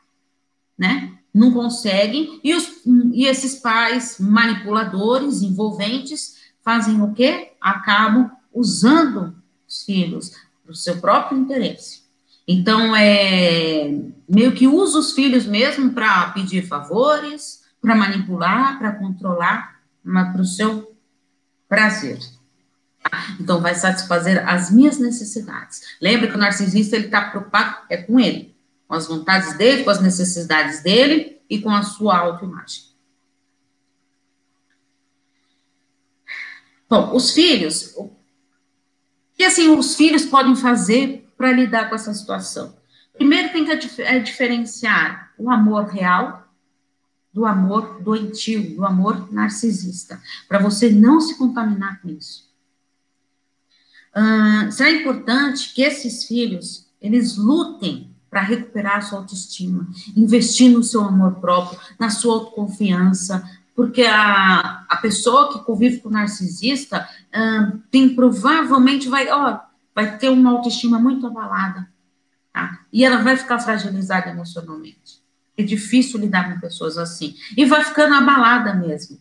né? 0.77 1.13
Não 1.33 1.51
conseguem. 1.51 2.39
E, 2.43 2.53
os, 2.53 2.81
e 3.13 3.25
esses 3.25 3.55
pais 3.55 4.17
manipuladores, 4.19 5.41
envolventes, 5.41 6.35
fazem 6.63 7.01
o 7.01 7.13
quê? 7.13 7.51
Acabam 7.61 8.31
usando 8.53 9.35
os 9.67 9.83
filhos 9.83 10.31
para 10.63 10.71
o 10.71 10.75
seu 10.75 10.99
próprio 10.99 11.37
interesse. 11.37 12.03
Então, 12.47 12.95
é 12.95 13.99
meio 14.27 14.53
que 14.53 14.67
usa 14.67 14.99
os 14.99 15.13
filhos 15.13 15.45
mesmo 15.45 15.91
para 15.91 16.29
pedir 16.29 16.67
favores, 16.67 17.63
para 17.81 17.95
manipular, 17.95 18.79
para 18.79 18.93
controlar, 18.93 19.79
mas 20.03 20.31
para 20.31 20.41
o 20.41 20.45
seu 20.45 20.95
prazer. 21.67 22.19
Então, 23.39 23.61
vai 23.61 23.75
satisfazer 23.75 24.47
as 24.47 24.71
minhas 24.71 24.97
necessidades. 24.97 25.81
Lembra 26.01 26.27
que 26.27 26.35
o 26.35 26.39
narcisista, 26.39 26.95
ele 26.95 27.05
está 27.05 27.29
preocupado 27.29 27.77
é 27.89 27.97
com 27.97 28.19
ele, 28.19 28.55
com 28.87 28.95
as 28.95 29.07
vontades 29.07 29.57
dele, 29.57 29.83
com 29.83 29.89
as 29.89 30.01
necessidades 30.01 30.81
dele 30.81 31.41
e 31.49 31.59
com 31.61 31.69
a 31.69 31.83
sua 31.83 32.17
autoimagem. 32.17 32.83
Bom, 36.89 37.15
os 37.15 37.31
filhos, 37.31 37.93
o 37.95 38.11
que 39.35 39.43
assim 39.43 39.69
os 39.69 39.95
filhos 39.95 40.25
podem 40.25 40.55
fazer 40.55 41.27
para 41.35 41.51
lidar 41.51 41.89
com 41.89 41.95
essa 41.95 42.13
situação? 42.13 42.77
Primeiro 43.13 43.51
tem 43.51 43.65
que 43.65 44.01
é 44.01 44.19
diferenciar 44.19 45.33
o 45.37 45.49
amor 45.49 45.85
real 45.85 46.47
do 47.33 47.45
amor 47.45 48.01
doentio, 48.01 48.75
do 48.75 48.85
amor 48.85 49.31
narcisista, 49.33 50.21
para 50.47 50.59
você 50.59 50.89
não 50.89 51.19
se 51.19 51.37
contaminar 51.37 52.01
com 52.01 52.09
isso 52.09 52.44
será 54.71 54.91
importante 54.91 55.73
que 55.73 55.81
esses 55.81 56.25
filhos, 56.25 56.87
eles 57.01 57.35
lutem 57.35 58.15
para 58.29 58.41
recuperar 58.41 58.97
a 58.97 59.01
sua 59.01 59.19
autoestima, 59.19 59.87
investir 60.15 60.71
no 60.71 60.83
seu 60.83 61.01
amor 61.01 61.35
próprio, 61.35 61.79
na 61.99 62.09
sua 62.09 62.33
autoconfiança, 62.35 63.49
porque 63.75 64.03
a, 64.03 64.85
a 64.89 64.97
pessoa 64.97 65.51
que 65.51 65.63
convive 65.63 65.99
com 65.99 66.09
o 66.09 66.11
narcisista 66.11 67.07
tem 67.91 68.15
provavelmente 68.15 69.09
vai, 69.09 69.29
ó, 69.29 69.59
vai 69.93 70.17
ter 70.17 70.29
uma 70.29 70.51
autoestima 70.51 70.97
muito 70.97 71.27
abalada, 71.27 71.87
tá? 72.53 72.79
E 72.91 73.03
ela 73.03 73.21
vai 73.21 73.35
ficar 73.35 73.59
fragilizada 73.59 74.29
emocionalmente. 74.29 75.21
É 75.57 75.63
difícil 75.63 76.19
lidar 76.19 76.53
com 76.53 76.59
pessoas 76.59 76.97
assim. 76.97 77.35
E 77.55 77.65
vai 77.65 77.83
ficando 77.83 78.15
abalada 78.15 78.73
mesmo. 78.73 79.17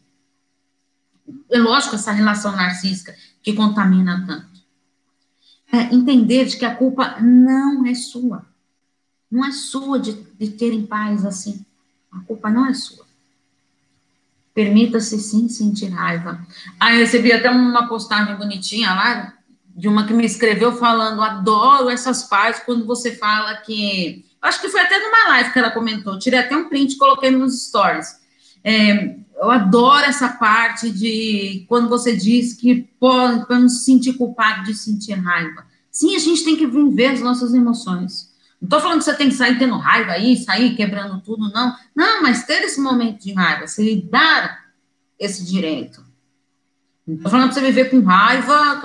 É 1.51 1.59
lógico 1.59 1.95
essa 1.95 2.11
relação 2.11 2.53
narcísica 2.57 3.15
que 3.43 3.53
contamina 3.53 4.25
tanto 4.27 4.54
entender 5.83 6.47
de 6.47 6.57
que 6.57 6.65
a 6.65 6.75
culpa 6.75 7.21
não 7.21 7.87
é 7.87 7.95
sua. 7.95 8.47
Não 9.31 9.45
é 9.45 9.53
sua 9.53 9.99
de, 9.99 10.13
de 10.13 10.51
terem 10.51 10.87
pais 10.87 11.25
assim. 11.25 11.65
A 12.13 12.21
culpa 12.21 12.51
não 12.51 12.67
é 12.67 12.75
sua. 12.75 13.05
Permita-se 14.55 15.19
sim 15.19 15.49
sentir 15.49 15.89
raiva. 15.89 16.47
Ah, 16.79 16.93
eu 16.93 16.99
recebi 16.99 17.33
até 17.33 17.51
uma 17.51 17.89
postagem 17.89 18.37
bonitinha 18.37 18.95
lá, 18.95 19.35
de 19.75 19.89
uma 19.89 20.07
que 20.07 20.13
me 20.13 20.25
escreveu 20.25 20.73
falando: 20.77 21.21
adoro 21.21 21.91
essas 21.91 22.23
partes 22.23 22.63
quando 22.65 22.87
você 22.87 23.17
fala 23.17 23.57
que. 23.57 24.25
Acho 24.41 24.61
que 24.61 24.69
foi 24.69 24.81
até 24.83 24.99
numa 24.99 25.29
live 25.31 25.53
que 25.53 25.59
ela 25.59 25.71
comentou. 25.71 26.19
Tirei 26.19 26.39
até 26.39 26.57
um 26.57 26.69
print 26.69 26.93
e 26.93 26.99
coloquei 26.99 27.31
nos 27.31 27.67
stories. 27.67 28.24
É, 28.65 29.17
eu 29.37 29.51
adoro 29.51 30.07
essa 30.07 30.29
parte 30.29 30.91
de 30.91 31.67
quando 31.69 31.89
você 31.89 32.17
diz 32.17 32.55
que 32.55 32.89
para 32.99 33.61
não 33.61 33.69
se 33.69 33.85
sentir 33.85 34.15
culpado 34.15 34.65
de 34.65 34.75
sentir 34.75 35.13
raiva. 35.13 35.67
Sim, 35.91 36.17
a 36.17 36.19
gente 36.19 36.43
tem 36.43 36.57
que 36.57 36.67
viver 36.67 37.09
as 37.09 37.21
nossas 37.21 37.53
emoções. 37.53 38.33
Não 38.61 38.67
estou 38.67 38.81
falando 38.81 38.99
que 38.99 39.05
você 39.05 39.15
tem 39.15 39.29
que 39.29 39.35
sair 39.35 39.59
tendo 39.59 39.77
raiva 39.77 40.13
aí, 40.13 40.37
sair 40.37 40.75
quebrando 40.75 41.21
tudo, 41.21 41.51
não. 41.53 41.77
Não, 41.95 42.23
mas 42.23 42.45
ter 42.45 42.63
esse 42.63 42.81
momento 42.81 43.23
de 43.23 43.35
raiva, 43.35 43.67
se 43.67 44.09
dar 44.11 44.65
esse 45.19 45.45
direito. 45.45 46.03
Não 47.07 47.17
estou 47.17 47.31
falando 47.31 47.53
para 47.53 47.61
você 47.61 47.67
viver 47.67 47.91
com 47.91 48.01
raiva 48.01 48.81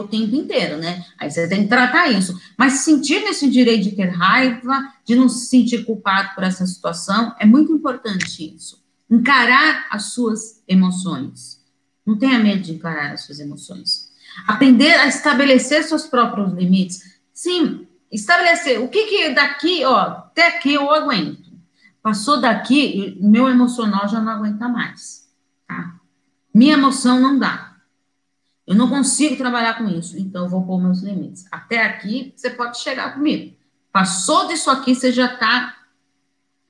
o 0.00 0.08
tempo 0.08 0.34
inteiro, 0.34 0.78
né? 0.78 1.04
Aí 1.16 1.30
você 1.30 1.48
tem 1.48 1.62
que 1.62 1.68
tratar 1.68 2.08
isso. 2.08 2.36
Mas 2.58 2.80
sentir 2.80 3.20
nesse 3.20 3.48
direito 3.48 3.84
de 3.84 3.92
ter 3.92 4.08
raiva, 4.08 4.92
de 5.06 5.14
não 5.14 5.28
se 5.28 5.46
sentir 5.46 5.84
culpado 5.84 6.34
por 6.34 6.42
essa 6.42 6.66
situação, 6.66 7.32
é 7.38 7.46
muito 7.46 7.72
importante 7.72 8.52
isso 8.56 8.81
encarar 9.12 9.88
as 9.90 10.14
suas 10.14 10.62
emoções. 10.66 11.60
Não 12.04 12.18
tenha 12.18 12.38
medo 12.38 12.62
de 12.62 12.72
encarar 12.72 13.12
as 13.12 13.26
suas 13.26 13.38
emoções. 13.38 14.10
Aprender 14.46 14.94
a 14.94 15.06
estabelecer 15.06 15.84
seus 15.84 16.06
próprios 16.06 16.50
limites. 16.54 17.20
Sim, 17.34 17.86
estabelecer 18.10 18.80
o 18.80 18.88
que 18.88 19.04
que 19.04 19.28
daqui, 19.34 19.84
ó, 19.84 19.98
até 19.98 20.48
aqui 20.48 20.72
eu 20.72 20.90
aguento. 20.90 21.52
Passou 22.02 22.40
daqui, 22.40 23.18
meu 23.20 23.48
emocional 23.48 24.08
já 24.08 24.18
não 24.18 24.32
aguenta 24.32 24.66
mais, 24.66 25.28
tá? 25.68 25.94
Minha 26.52 26.72
emoção 26.72 27.20
não 27.20 27.38
dá. 27.38 27.76
Eu 28.66 28.74
não 28.74 28.88
consigo 28.88 29.36
trabalhar 29.36 29.74
com 29.74 29.88
isso, 29.88 30.18
então 30.18 30.44
eu 30.44 30.48
vou 30.48 30.64
pôr 30.64 30.80
meus 30.80 31.02
limites. 31.02 31.44
Até 31.52 31.84
aqui 31.84 32.32
você 32.34 32.48
pode 32.48 32.78
chegar 32.78 33.12
comigo. 33.12 33.54
Passou 33.92 34.48
disso 34.48 34.70
aqui, 34.70 34.94
você 34.94 35.12
já 35.12 35.34
está 35.34 35.81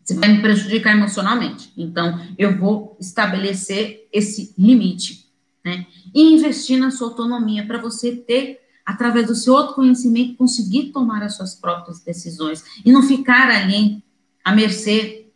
você 0.04 0.14
vai 0.14 0.28
me 0.28 0.42
prejudicar 0.42 0.96
emocionalmente. 0.96 1.72
Então, 1.76 2.20
eu 2.36 2.58
vou 2.58 2.96
estabelecer 3.00 4.08
esse 4.12 4.54
limite, 4.58 5.28
né? 5.64 5.86
E 6.14 6.34
investir 6.34 6.78
na 6.78 6.90
sua 6.90 7.08
autonomia 7.08 7.64
para 7.64 7.80
você 7.80 8.16
ter, 8.16 8.60
através 8.84 9.26
do 9.26 9.34
seu 9.34 9.56
autoconhecimento, 9.56 10.36
conseguir 10.36 10.92
tomar 10.92 11.22
as 11.22 11.36
suas 11.36 11.54
próprias 11.54 12.00
decisões 12.00 12.64
e 12.84 12.90
não 12.90 13.02
ficar 13.02 13.48
ali 13.48 14.02
à 14.44 14.52
mercê 14.52 15.26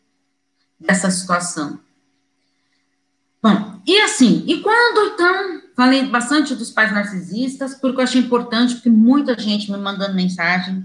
dessa 0.81 1.11
situação. 1.11 1.79
Bom, 3.43 3.81
e 3.87 4.01
assim, 4.01 4.43
e 4.49 4.61
quando 4.61 5.15
então, 5.15 5.63
falei 5.77 6.07
bastante 6.07 6.55
dos 6.57 6.73
pais 6.73 6.93
narcisistas, 6.93 7.75
porque 7.75 8.01
eu 8.01 8.05
achei 8.05 8.21
importante, 8.21 8.75
porque 8.75 8.91
muita 8.91 9.39
gente 9.39 9.71
me 9.71 9.79
mandando 9.79 10.15
mensagem 10.15 10.85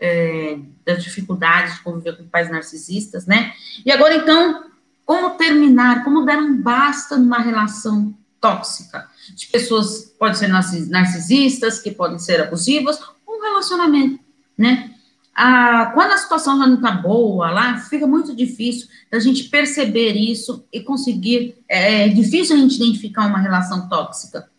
é, 0.00 0.58
das 0.84 1.02
dificuldades 1.04 1.74
de 1.74 1.82
conviver 1.82 2.16
com 2.16 2.26
pais 2.26 2.50
narcisistas, 2.50 3.26
né? 3.26 3.52
E 3.84 3.92
agora, 3.92 4.14
então, 4.14 4.64
como 5.04 5.30
terminar, 5.30 6.02
como 6.02 6.24
dar 6.24 6.38
um 6.38 6.56
basta 6.60 7.16
numa 7.16 7.38
relação 7.38 8.14
tóxica 8.40 9.06
de 9.34 9.46
pessoas, 9.48 10.14
pode 10.18 10.38
ser 10.38 10.48
narcisistas, 10.48 11.78
que 11.78 11.90
podem 11.90 12.18
ser 12.18 12.40
abusivas, 12.40 12.98
um 13.28 13.42
relacionamento, 13.42 14.18
né? 14.56 14.94
Ah, 15.34 15.92
quando 15.94 16.12
a 16.12 16.18
situação 16.18 16.58
já 16.58 16.66
não 16.66 16.74
está 16.74 16.90
boa 16.90 17.50
lá, 17.50 17.78
fica 17.78 18.06
muito 18.06 18.34
difícil 18.34 18.88
da 19.10 19.18
gente 19.18 19.44
perceber 19.44 20.12
isso 20.12 20.66
e 20.72 20.80
conseguir. 20.80 21.56
É, 21.68 22.06
é 22.06 22.08
difícil 22.08 22.56
a 22.56 22.58
gente 22.58 22.76
identificar 22.76 23.26
uma 23.26 23.38
relação 23.38 23.88
tóxica. 23.88 24.50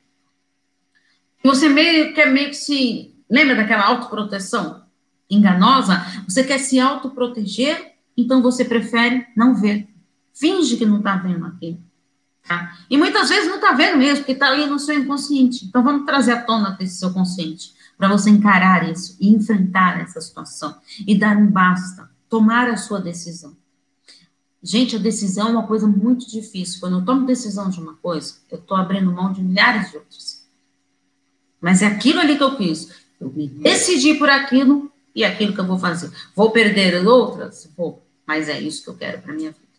Você 1.44 1.68
meio 1.68 2.14
que 2.14 2.22
é 2.22 2.30
meio 2.30 2.50
que 2.50 2.56
se. 2.56 3.14
Lembra 3.30 3.56
daquela 3.56 3.86
autoproteção? 3.86 4.81
Enganosa, 5.32 6.06
você 6.28 6.44
quer 6.44 6.60
se 6.60 6.80
autoproteger, 6.80 7.94
então 8.16 8.42
você 8.42 8.66
prefere 8.66 9.26
não 9.36 9.56
ver. 9.56 9.88
Finge 10.34 10.78
que 10.78 10.86
não 10.86 10.98
está 10.98 11.16
vendo 11.16 11.46
aquilo. 11.46 11.80
Tá? 12.48 12.78
E 12.90 12.98
muitas 12.98 13.30
vezes 13.30 13.48
não 13.48 13.56
está 13.56 13.72
vendo 13.72 13.98
mesmo, 13.98 14.18
porque 14.18 14.34
está 14.34 14.48
ali 14.48 14.66
no 14.66 14.80
seu 14.80 14.98
inconsciente. 14.98 15.66
Então 15.66 15.84
vamos 15.84 16.06
trazer 16.06 16.34
à 16.34 16.42
tona 16.42 16.72
desse 16.72 17.00
seu 17.00 17.14
consciente, 17.14 17.74
para 17.98 18.08
você 18.08 18.30
encarar 18.30 18.90
isso 18.90 19.16
e 19.20 19.30
enfrentar 19.30 20.02
essa 20.02 20.20
situação 20.20 20.76
e 21.08 21.18
dar 21.18 21.38
um 21.38 21.48
basta, 21.48 22.10
tomar 22.28 22.68
a 22.70 22.78
sua 22.78 23.00
decisão. 23.00 23.56
Gente, 24.64 24.96
a 24.96 25.00
decisão 25.00 25.48
é 25.48 25.52
uma 25.52 25.68
coisa 25.68 25.88
muito 25.88 26.30
difícil. 26.30 26.80
Quando 26.80 27.00
eu 27.00 27.06
tomo 27.06 27.26
decisão 27.26 27.70
de 27.70 27.80
uma 27.80 27.96
coisa, 27.96 28.36
eu 28.52 28.60
estou 28.60 28.78
abrindo 28.78 29.12
mão 29.12 29.32
de 29.34 29.42
milhares 29.42 29.90
de 29.90 29.98
outras. 29.98 30.48
Mas 31.60 31.82
é 31.82 31.88
aquilo 31.88 32.20
ali 32.20 32.38
que 32.38 32.44
eu 32.44 32.56
fiz. 32.58 32.90
Eu 33.20 33.32
me 33.32 33.48
decidi 33.48 34.16
por 34.16 34.30
aquilo 34.30 34.92
e 35.14 35.24
aquilo 35.24 35.54
que 35.54 35.60
eu 35.60 35.68
vou 35.68 35.78
fazer. 35.78 36.12
Vou 36.36 36.52
perder 36.52 37.06
outras? 37.06 37.70
Vou. 37.76 38.06
Mas 38.26 38.48
é 38.48 38.60
isso 38.60 38.84
que 38.84 38.90
eu 38.90 38.98
quero 38.98 39.22
para 39.22 39.34
minha 39.34 39.52
vida. 39.52 39.72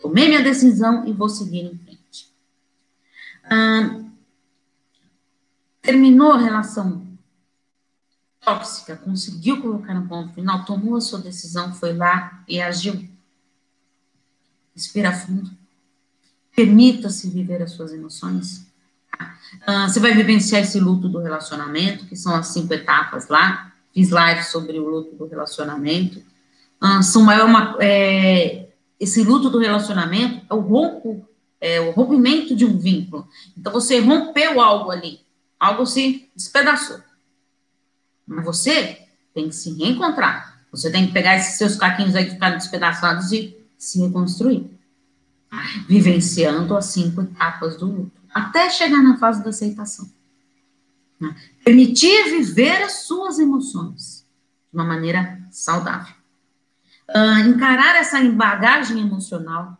Tomei 0.00 0.28
minha 0.28 0.42
decisão 0.42 1.06
e 1.06 1.12
vou 1.12 1.28
seguir 1.28 1.60
em 1.60 1.78
frente. 1.78 2.32
terminou 5.80 6.32
a 6.32 6.38
relação 6.38 7.06
tóxica, 8.40 8.96
conseguiu 8.96 9.62
colocar 9.62 9.94
no 9.94 10.08
ponto 10.08 10.34
final, 10.34 10.64
tomou 10.64 10.96
a 10.96 11.00
sua 11.00 11.20
decisão, 11.20 11.72
foi 11.72 11.92
lá 11.92 12.42
e 12.48 12.60
agiu. 12.60 13.08
Respira 14.74 15.12
fundo. 15.12 15.50
Permita-se 16.54 17.30
viver 17.30 17.62
as 17.62 17.72
suas 17.72 17.92
emoções. 17.92 18.66
Uh, 19.66 19.88
você 19.88 20.00
vai 20.00 20.14
vivenciar 20.14 20.62
esse 20.62 20.80
luto 20.80 21.08
do 21.08 21.18
relacionamento, 21.18 22.06
que 22.06 22.16
são 22.16 22.34
as 22.34 22.48
cinco 22.48 22.74
etapas 22.74 23.28
lá. 23.28 23.71
Fiz 23.92 24.10
live 24.10 24.42
sobre 24.42 24.78
o 24.78 24.88
luto 24.88 25.16
do 25.16 25.26
relacionamento. 25.26 26.22
Uh, 26.82 27.02
são 27.02 27.22
maior 27.22 27.46
uma, 27.46 27.76
é, 27.80 28.68
esse 28.98 29.22
luto 29.22 29.50
do 29.50 29.58
relacionamento 29.58 30.46
é 30.48 30.54
o 30.54 30.60
rompo, 30.60 31.28
é 31.60 31.80
o 31.80 31.90
rompimento 31.90 32.54
de 32.54 32.64
um 32.64 32.78
vínculo. 32.78 33.28
Então 33.56 33.72
você 33.72 33.98
rompeu 33.98 34.60
algo 34.60 34.90
ali, 34.90 35.20
algo 35.58 35.84
se 35.84 36.30
despedaçou. 36.34 37.00
Mas 38.26 38.44
você 38.44 39.08
tem 39.34 39.48
que 39.48 39.54
se 39.54 39.72
reencontrar. 39.72 40.64
Você 40.70 40.90
tem 40.90 41.06
que 41.06 41.12
pegar 41.12 41.36
esses 41.36 41.58
seus 41.58 41.76
caquinhos 41.76 42.14
aí 42.14 42.24
que 42.24 42.32
ficaram 42.32 42.56
despedaçados 42.56 43.32
e 43.32 43.56
se 43.76 44.00
reconstruir. 44.00 44.70
Vivenciando 45.88 46.76
as 46.76 46.86
cinco 46.86 47.22
etapas 47.22 47.76
do 47.76 47.86
luto. 47.86 48.22
Até 48.32 48.70
chegar 48.70 49.02
na 49.02 49.18
fase 49.18 49.42
da 49.42 49.50
aceitação. 49.50 50.08
Né? 51.22 51.36
Permitir 51.64 52.30
viver 52.30 52.82
as 52.82 53.04
suas 53.04 53.38
emoções 53.38 54.26
de 54.72 54.76
uma 54.76 54.84
maneira 54.84 55.40
saudável. 55.52 56.16
Uh, 57.08 57.48
encarar 57.48 57.94
essa 57.94 58.20
bagagem 58.32 59.00
emocional, 59.00 59.78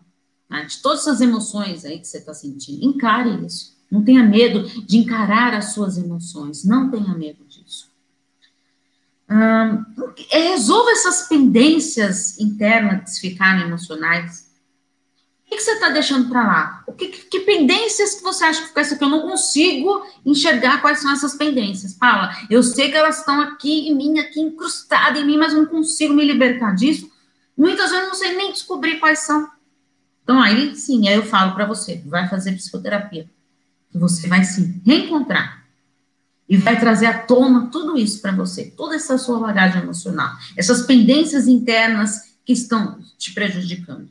né, 0.49 0.65
de 0.67 0.81
todas 0.81 1.01
essas 1.01 1.21
emoções 1.21 1.85
aí 1.85 1.99
que 1.99 2.07
você 2.07 2.19
está 2.19 2.33
sentindo. 2.33 2.85
Encare 2.85 3.45
isso. 3.45 3.77
Não 3.91 4.05
tenha 4.05 4.23
medo 4.23 4.63
de 4.87 4.99
encarar 4.99 5.53
as 5.53 5.73
suas 5.73 5.99
emoções. 5.99 6.65
Não 6.65 6.91
tenha 6.91 7.13
medo 7.13 7.45
disso. 7.45 7.91
É, 9.29 10.39
resolva 10.53 10.93
essas 10.93 11.27
pendências 11.27 12.39
internas 12.39 13.19
que 13.19 13.31
ficarem 13.31 13.65
emocionais. 13.65 14.52
Que, 15.57 15.61
você 15.61 15.73
está 15.73 15.91
deixando 15.91 16.29
para 16.31 16.47
lá? 16.47 16.85
O 16.87 16.93
que, 16.93 17.09
que, 17.09 17.41
pendências 17.41 18.15
que 18.15 18.23
você 18.23 18.45
acha 18.45 18.63
que 18.63 18.69
fica 18.69 18.81
isso 18.81 18.95
aqui? 18.95 19.05
Eu 19.05 19.11
não 19.11 19.21
consigo 19.21 20.07
enxergar 20.25 20.81
quais 20.81 21.01
são 21.01 21.13
essas 21.13 21.35
pendências. 21.35 21.93
Paula, 21.93 22.35
eu 22.49 22.63
sei 22.63 22.91
que 22.91 22.97
elas 22.97 23.19
estão 23.19 23.41
aqui 23.41 23.89
em 23.89 23.95
mim, 23.95 24.19
aqui 24.19 24.41
incrustadas 24.41 25.21
em 25.21 25.27
mim, 25.27 25.37
mas 25.37 25.53
eu 25.53 25.61
não 25.61 25.67
consigo 25.67 26.15
me 26.15 26.25
libertar 26.25 26.75
disso. 26.75 27.11
Muitas 27.57 27.91
vezes 27.91 28.03
eu 28.03 28.09
não 28.09 28.15
sei 28.15 28.35
nem 28.35 28.51
descobrir 28.51 28.99
quais 28.99 29.21
são. 29.21 29.47
Então, 30.23 30.41
aí 30.41 30.75
sim, 30.75 31.07
aí 31.07 31.15
eu 31.15 31.25
falo 31.25 31.55
para 31.55 31.67
você, 31.67 32.03
vai 32.07 32.29
fazer 32.29 32.53
psicoterapia. 32.53 33.29
Que 33.91 33.99
você 33.99 34.27
vai 34.27 34.43
se 34.45 34.81
reencontrar 34.87 35.63
e 36.49 36.57
vai 36.57 36.79
trazer 36.79 37.07
à 37.07 37.19
tona 37.19 37.69
tudo 37.71 37.99
isso 37.99 38.21
para 38.21 38.33
você, 38.33 38.71
toda 38.77 38.97
essa 38.97 39.19
sua 39.19 39.39
bagagem 39.39 39.83
emocional, 39.83 40.35
essas 40.57 40.83
pendências 40.87 41.47
internas 41.47 42.33
que 42.45 42.53
estão 42.53 42.99
te 43.17 43.33
prejudicando. 43.33 44.11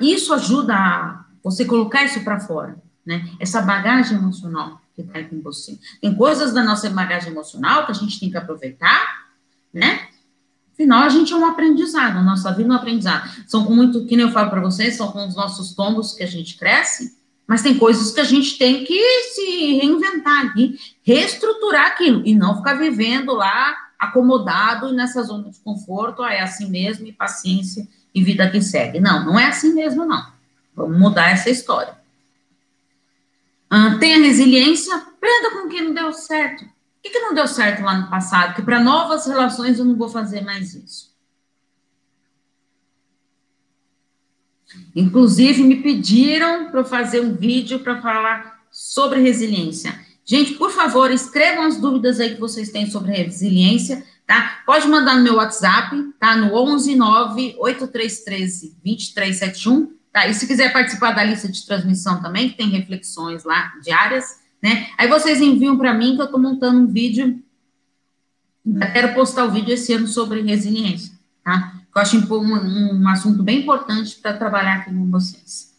Isso 0.00 0.32
ajuda 0.32 0.74
a 0.74 1.24
você 1.42 1.64
colocar 1.64 2.04
isso 2.04 2.22
para 2.24 2.40
fora, 2.40 2.76
né? 3.04 3.28
Essa 3.38 3.62
bagagem 3.62 4.16
emocional 4.16 4.80
que 4.94 5.02
está 5.02 5.22
com 5.22 5.40
você. 5.40 5.78
Tem 6.00 6.14
coisas 6.14 6.52
da 6.52 6.64
nossa 6.64 6.88
bagagem 6.90 7.30
emocional 7.30 7.84
que 7.84 7.92
a 7.92 7.94
gente 7.94 8.18
tem 8.18 8.30
que 8.30 8.36
aproveitar, 8.36 9.26
né? 9.72 10.08
Afinal, 10.72 11.04
a 11.04 11.08
gente 11.08 11.32
é 11.32 11.36
um 11.36 11.46
aprendizado, 11.46 12.18
a 12.18 12.22
nossa 12.22 12.52
vida 12.52 12.68
é 12.68 12.72
um 12.72 12.76
aprendizado. 12.76 13.30
São 13.46 13.64
com 13.64 13.74
muito, 13.74 14.04
que 14.06 14.16
nem 14.16 14.26
eu 14.26 14.32
falo 14.32 14.50
para 14.50 14.60
vocês, 14.60 14.96
são 14.96 15.10
com 15.10 15.26
os 15.26 15.34
nossos 15.34 15.74
tombos 15.74 16.12
que 16.12 16.22
a 16.22 16.26
gente 16.26 16.58
cresce, 16.58 17.16
mas 17.46 17.62
tem 17.62 17.78
coisas 17.78 18.12
que 18.12 18.20
a 18.20 18.24
gente 18.24 18.58
tem 18.58 18.84
que 18.84 19.22
se 19.34 19.78
reinventar 19.78 20.46
aqui, 20.46 20.78
reestruturar 21.02 21.86
aquilo, 21.86 22.22
e 22.26 22.34
não 22.34 22.56
ficar 22.56 22.74
vivendo 22.74 23.32
lá 23.32 23.74
acomodado 23.98 24.92
nessa 24.92 25.22
zona 25.22 25.50
de 25.50 25.58
conforto, 25.60 26.22
ah, 26.22 26.32
é 26.32 26.42
assim 26.42 26.68
mesmo, 26.68 27.06
e 27.06 27.12
paciência, 27.12 27.86
e 28.16 28.24
vida 28.24 28.50
que 28.50 28.62
segue. 28.62 28.98
Não, 28.98 29.26
não 29.26 29.38
é 29.38 29.48
assim 29.48 29.74
mesmo, 29.74 30.06
não. 30.06 30.26
Vamos 30.74 30.98
mudar 30.98 31.32
essa 31.32 31.50
história. 31.50 31.94
Ah, 33.68 33.98
tenha 34.00 34.18
resiliência, 34.18 34.96
aprenda 34.96 35.50
com 35.50 35.66
o 35.66 35.68
que 35.68 35.82
não 35.82 35.92
deu 35.92 36.10
certo. 36.14 36.64
O 36.64 36.68
que, 37.02 37.10
que 37.10 37.20
não 37.20 37.34
deu 37.34 37.46
certo 37.46 37.82
lá 37.82 37.98
no 37.98 38.08
passado? 38.08 38.54
Que 38.54 38.62
para 38.62 38.80
novas 38.80 39.26
relações 39.26 39.78
eu 39.78 39.84
não 39.84 39.96
vou 39.96 40.08
fazer 40.08 40.40
mais 40.40 40.74
isso. 40.74 41.14
Inclusive, 44.94 45.62
me 45.62 45.82
pediram 45.82 46.70
para 46.70 46.84
fazer 46.84 47.20
um 47.20 47.34
vídeo 47.34 47.80
para 47.80 48.00
falar 48.00 48.62
sobre 48.70 49.20
resiliência. 49.20 50.00
Gente, 50.24 50.54
por 50.54 50.70
favor, 50.70 51.10
escrevam 51.10 51.64
as 51.64 51.76
dúvidas 51.76 52.18
aí 52.18 52.34
que 52.34 52.40
vocês 52.40 52.70
têm 52.70 52.90
sobre 52.90 53.12
resiliência, 53.12 54.02
tá? 54.26 54.62
Pode 54.66 54.88
mandar 54.88 55.16
no 55.16 55.22
meu 55.22 55.36
WhatsApp, 55.36 55.96
tá? 56.18 56.36
No 56.36 56.54
11 56.54 56.96
9 56.96 57.56
8313 57.58 58.76
2371, 58.84 59.94
tá? 60.12 60.26
E 60.26 60.34
se 60.34 60.46
quiser 60.46 60.72
participar 60.72 61.12
da 61.12 61.22
lista 61.22 61.48
de 61.48 61.64
transmissão 61.64 62.20
também, 62.20 62.50
que 62.50 62.56
tem 62.56 62.68
reflexões 62.68 63.44
lá 63.44 63.72
diárias, 63.82 64.40
né? 64.62 64.88
Aí 64.98 65.08
vocês 65.08 65.40
enviam 65.40 65.78
para 65.78 65.94
mim 65.94 66.16
que 66.16 66.22
eu 66.22 66.26
estou 66.26 66.40
montando 66.40 66.80
um 66.80 66.86
vídeo. 66.86 67.40
Quero 68.92 69.14
postar 69.14 69.44
o 69.44 69.50
vídeo 69.52 69.72
esse 69.72 69.92
ano 69.92 70.08
sobre 70.08 70.42
resiliência, 70.42 71.12
tá? 71.44 71.74
Eu 71.94 72.02
acho 72.02 72.18
um, 72.18 73.00
um 73.00 73.08
assunto 73.08 73.42
bem 73.42 73.60
importante 73.60 74.16
para 74.16 74.36
trabalhar 74.36 74.78
aqui 74.78 74.90
com 74.90 75.08
vocês. 75.08 75.72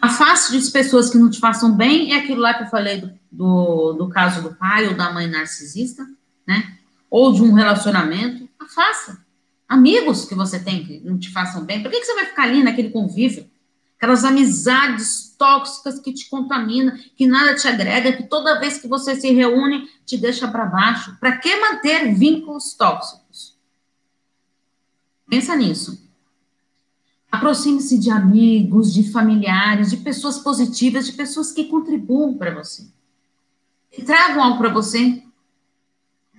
Afaste 0.00 0.58
de 0.58 0.70
pessoas 0.70 1.08
que 1.08 1.16
não 1.16 1.30
te 1.30 1.40
façam 1.40 1.74
bem, 1.74 2.12
é 2.12 2.18
aquilo 2.18 2.40
lá 2.40 2.52
que 2.54 2.64
eu 2.64 2.68
falei 2.68 3.00
do, 3.00 3.12
do, 3.30 3.92
do 3.94 4.08
caso 4.08 4.42
do 4.42 4.54
pai 4.54 4.88
ou 4.88 4.94
da 4.94 5.12
mãe 5.12 5.26
narcisista, 5.26 6.04
né? 6.46 6.76
Ou 7.12 7.30
de 7.30 7.42
um 7.42 7.52
relacionamento. 7.52 8.48
Afasta. 8.58 9.22
Amigos 9.68 10.24
que 10.24 10.34
você 10.34 10.58
tem 10.58 10.82
que 10.82 11.00
não 11.00 11.18
te 11.18 11.30
façam 11.30 11.62
bem, 11.62 11.82
por 11.82 11.90
que, 11.90 12.00
que 12.00 12.06
você 12.06 12.14
vai 12.14 12.24
ficar 12.24 12.44
ali 12.44 12.62
naquele 12.62 12.88
convívio? 12.88 13.50
Aquelas 13.98 14.24
amizades 14.24 15.34
tóxicas 15.38 16.00
que 16.00 16.10
te 16.12 16.28
contaminam, 16.30 16.96
que 17.14 17.26
nada 17.26 17.54
te 17.54 17.68
agrega, 17.68 18.14
que 18.14 18.22
toda 18.22 18.58
vez 18.58 18.78
que 18.78 18.88
você 18.88 19.14
se 19.14 19.30
reúne 19.30 19.86
te 20.06 20.16
deixa 20.16 20.48
para 20.48 20.64
baixo. 20.64 21.14
Para 21.20 21.36
que 21.36 21.54
manter 21.60 22.14
vínculos 22.14 22.72
tóxicos? 22.72 23.58
Pensa 25.28 25.54
nisso. 25.54 26.10
Aproxime-se 27.30 27.98
de 27.98 28.10
amigos, 28.10 28.92
de 28.92 29.10
familiares, 29.12 29.90
de 29.90 29.98
pessoas 29.98 30.38
positivas, 30.38 31.06
de 31.06 31.12
pessoas 31.12 31.52
que 31.52 31.64
contribuam 31.64 32.38
para 32.38 32.54
você. 32.54 32.86
Que 33.90 34.02
tragam 34.02 34.42
algo 34.42 34.58
para 34.58 34.70
você. 34.70 35.22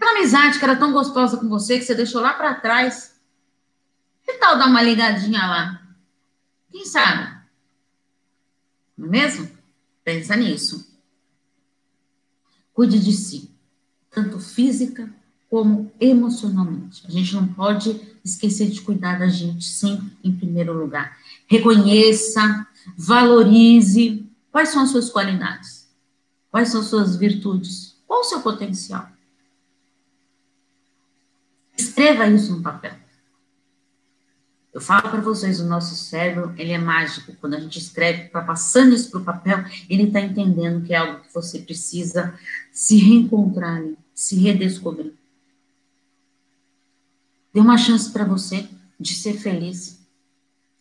Aquela 0.03 0.19
amizade 0.19 0.59
que 0.59 0.65
era 0.65 0.75
tão 0.75 0.91
gostosa 0.91 1.37
com 1.37 1.47
você, 1.47 1.79
que 1.79 1.85
você 1.85 1.95
deixou 1.95 2.19
lá 2.19 2.33
para 2.33 2.55
trás. 2.55 3.15
Que 4.25 4.33
tal 4.33 4.57
dar 4.57 4.67
uma 4.67 4.81
ligadinha 4.81 5.47
lá? 5.47 5.81
Quem 6.69 6.85
sabe? 6.85 7.33
Não 8.97 9.07
é 9.07 9.09
mesmo? 9.09 9.49
Pensa 10.03 10.35
nisso. 10.35 10.93
Cuide 12.73 12.99
de 12.99 13.13
si, 13.13 13.49
tanto 14.11 14.39
física 14.41 15.09
como 15.49 15.89
emocionalmente. 16.01 17.07
A 17.07 17.09
gente 17.09 17.33
não 17.33 17.47
pode 17.47 18.17
esquecer 18.25 18.69
de 18.69 18.81
cuidar 18.81 19.17
da 19.17 19.29
gente 19.29 19.63
sempre 19.63 20.17
em 20.21 20.35
primeiro 20.35 20.73
lugar. 20.73 21.17
Reconheça, 21.47 22.67
valorize 22.97 24.29
quais 24.51 24.67
são 24.67 24.83
as 24.83 24.89
suas 24.89 25.09
qualidades, 25.09 25.89
quais 26.51 26.67
são 26.67 26.81
as 26.81 26.87
suas 26.87 27.15
virtudes, 27.15 27.95
qual 28.05 28.19
o 28.19 28.25
seu 28.25 28.41
potencial. 28.41 29.12
Escreva 31.77 32.27
isso 32.27 32.55
no 32.55 32.61
papel. 32.61 32.93
Eu 34.73 34.81
falo 34.81 35.03
para 35.03 35.21
vocês, 35.21 35.59
o 35.59 35.67
nosso 35.67 35.95
cérebro, 35.95 36.53
ele 36.57 36.71
é 36.71 36.79
mágico. 36.79 37.35
Quando 37.39 37.53
a 37.53 37.59
gente 37.59 37.77
escreve, 37.77 38.23
está 38.23 38.41
passando 38.41 38.95
isso 38.95 39.11
para 39.11 39.19
o 39.19 39.23
papel, 39.23 39.63
ele 39.87 40.03
está 40.03 40.19
entendendo 40.19 40.83
que 40.83 40.93
é 40.93 40.97
algo 40.97 41.21
que 41.21 41.31
você 41.31 41.59
precisa 41.59 42.37
se 42.71 42.97
reencontrar, 42.97 43.83
se 44.15 44.35
redescobrir. 44.35 45.13
Dê 47.53 47.59
uma 47.59 47.77
chance 47.77 48.11
para 48.11 48.25
você 48.25 48.67
de 48.99 49.13
ser 49.13 49.33
feliz, 49.33 50.01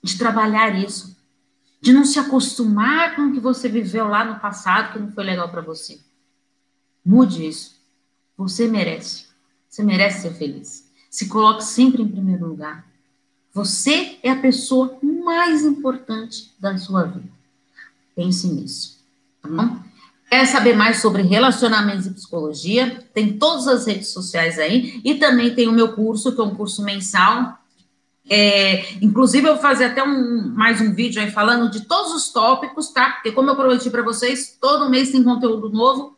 de 0.02 0.16
trabalhar 0.16 0.74
isso, 0.78 1.14
de 1.83 1.92
não 1.92 2.05
se 2.05 2.18
acostumar 2.18 3.14
com 3.14 3.26
o 3.26 3.33
que 3.33 3.40
você 3.40 3.68
viveu 3.68 4.09
lá 4.09 4.24
no 4.24 4.40
passado 4.40 4.94
que 4.94 4.98
não 4.98 5.12
foi 5.12 5.24
legal 5.24 5.50
para 5.50 5.61
você. 5.61 6.00
Mude 7.05 7.46
isso. 7.46 7.76
Você 8.38 8.66
merece. 8.66 9.32
Você 9.72 9.82
merece 9.82 10.20
ser 10.20 10.35
feliz. 10.35 10.85
Se 11.08 11.28
coloque 11.28 11.64
sempre 11.64 12.02
em 12.02 12.08
primeiro 12.08 12.46
lugar. 12.46 12.87
Você 13.54 14.18
é 14.22 14.30
a 14.30 14.37
pessoa 14.37 14.98
mais 15.02 15.64
importante 15.64 16.52
da 16.61 16.76
sua 16.76 17.04
vida. 17.04 17.30
Pense 18.14 18.48
nisso, 18.48 18.98
tá 19.40 19.48
bom? 19.48 19.78
Quer 20.28 20.46
saber 20.46 20.76
mais 20.76 21.00
sobre 21.00 21.22
relacionamentos 21.22 22.06
e 22.06 22.11
psicologia? 22.11 23.02
Tem 23.14 23.38
todas 23.38 23.66
as 23.66 23.87
redes 23.87 24.08
sociais 24.08 24.58
aí 24.58 25.00
e 25.02 25.14
também 25.14 25.54
tem 25.54 25.68
o 25.68 25.72
meu 25.72 25.94
curso, 25.94 26.35
que 26.35 26.40
é 26.40 26.44
um 26.44 26.54
curso 26.54 26.82
mensal. 26.85 27.58
É, 28.28 28.92
inclusive, 29.02 29.48
eu 29.48 29.54
vou 29.54 29.62
fazer 29.62 29.87
até 29.87 30.04
um, 30.04 30.52
mais 30.54 30.82
um 30.82 30.92
vídeo 30.92 31.22
aí 31.22 31.30
falando 31.30 31.70
de 31.70 31.87
todos 31.87 32.12
os 32.12 32.30
tópicos, 32.30 32.90
tá? 32.90 33.12
Porque, 33.12 33.32
como 33.32 33.48
eu 33.48 33.56
prometi 33.56 33.88
para 33.88 34.02
vocês, 34.02 34.54
todo 34.61 34.90
mês 34.90 35.11
tem 35.11 35.24
conteúdo 35.24 35.70
novo. 35.70 36.14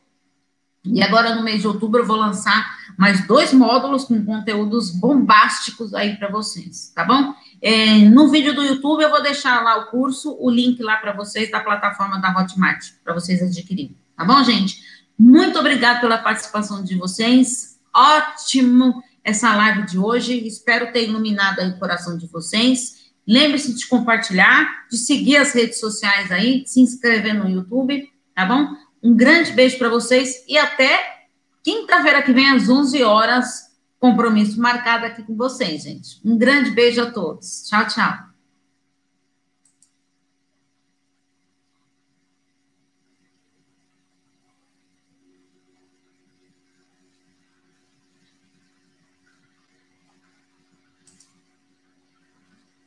E 0.84 1.02
agora, 1.02 1.34
no 1.34 1.42
mês 1.42 1.60
de 1.60 1.68
outubro, 1.68 2.02
eu 2.02 2.06
vou 2.06 2.16
lançar 2.16 2.83
mais 2.96 3.26
dois 3.26 3.52
módulos 3.52 4.04
com 4.04 4.24
conteúdos 4.24 4.90
bombásticos 4.90 5.94
aí 5.94 6.16
para 6.16 6.30
vocês, 6.30 6.92
tá 6.94 7.04
bom? 7.04 7.34
É, 7.60 7.98
no 8.08 8.30
vídeo 8.30 8.54
do 8.54 8.62
YouTube, 8.62 9.02
eu 9.02 9.10
vou 9.10 9.22
deixar 9.22 9.62
lá 9.62 9.78
o 9.78 9.86
curso, 9.86 10.36
o 10.40 10.50
link 10.50 10.82
lá 10.82 10.96
para 10.96 11.12
vocês 11.12 11.50
da 11.50 11.60
plataforma 11.60 12.20
da 12.20 12.30
Hotmart, 12.30 12.84
para 13.02 13.14
vocês 13.14 13.42
adquirirem, 13.42 13.96
tá 14.16 14.24
bom, 14.24 14.42
gente? 14.44 14.82
Muito 15.18 15.58
obrigada 15.58 16.00
pela 16.00 16.18
participação 16.18 16.82
de 16.82 16.96
vocês. 16.96 17.78
Ótimo 17.94 19.02
essa 19.22 19.54
live 19.54 19.86
de 19.86 19.98
hoje. 19.98 20.46
Espero 20.46 20.92
ter 20.92 21.08
iluminado 21.08 21.60
aí 21.60 21.70
o 21.70 21.78
coração 21.78 22.18
de 22.18 22.26
vocês. 22.26 23.04
Lembre-se 23.26 23.74
de 23.74 23.86
compartilhar, 23.86 24.86
de 24.90 24.98
seguir 24.98 25.36
as 25.38 25.52
redes 25.54 25.80
sociais 25.80 26.30
aí, 26.30 26.62
de 26.62 26.70
se 26.70 26.80
inscrever 26.80 27.34
no 27.34 27.48
YouTube, 27.48 28.10
tá 28.34 28.44
bom? 28.44 28.68
Um 29.02 29.16
grande 29.16 29.52
beijo 29.52 29.78
para 29.78 29.88
vocês 29.88 30.44
e 30.48 30.58
até 30.58 31.13
quinta-feira 31.64 32.22
que 32.22 32.32
vem 32.32 32.50
às 32.50 32.68
11 32.68 33.02
horas, 33.02 33.72
compromisso 33.98 34.60
marcado 34.60 35.06
aqui 35.06 35.22
com 35.22 35.34
vocês, 35.34 35.82
gente. 35.82 36.20
Um 36.22 36.36
grande 36.36 36.70
beijo 36.70 37.02
a 37.02 37.10
todos. 37.10 37.66
Tchau, 37.66 37.88
tchau. 37.88 38.33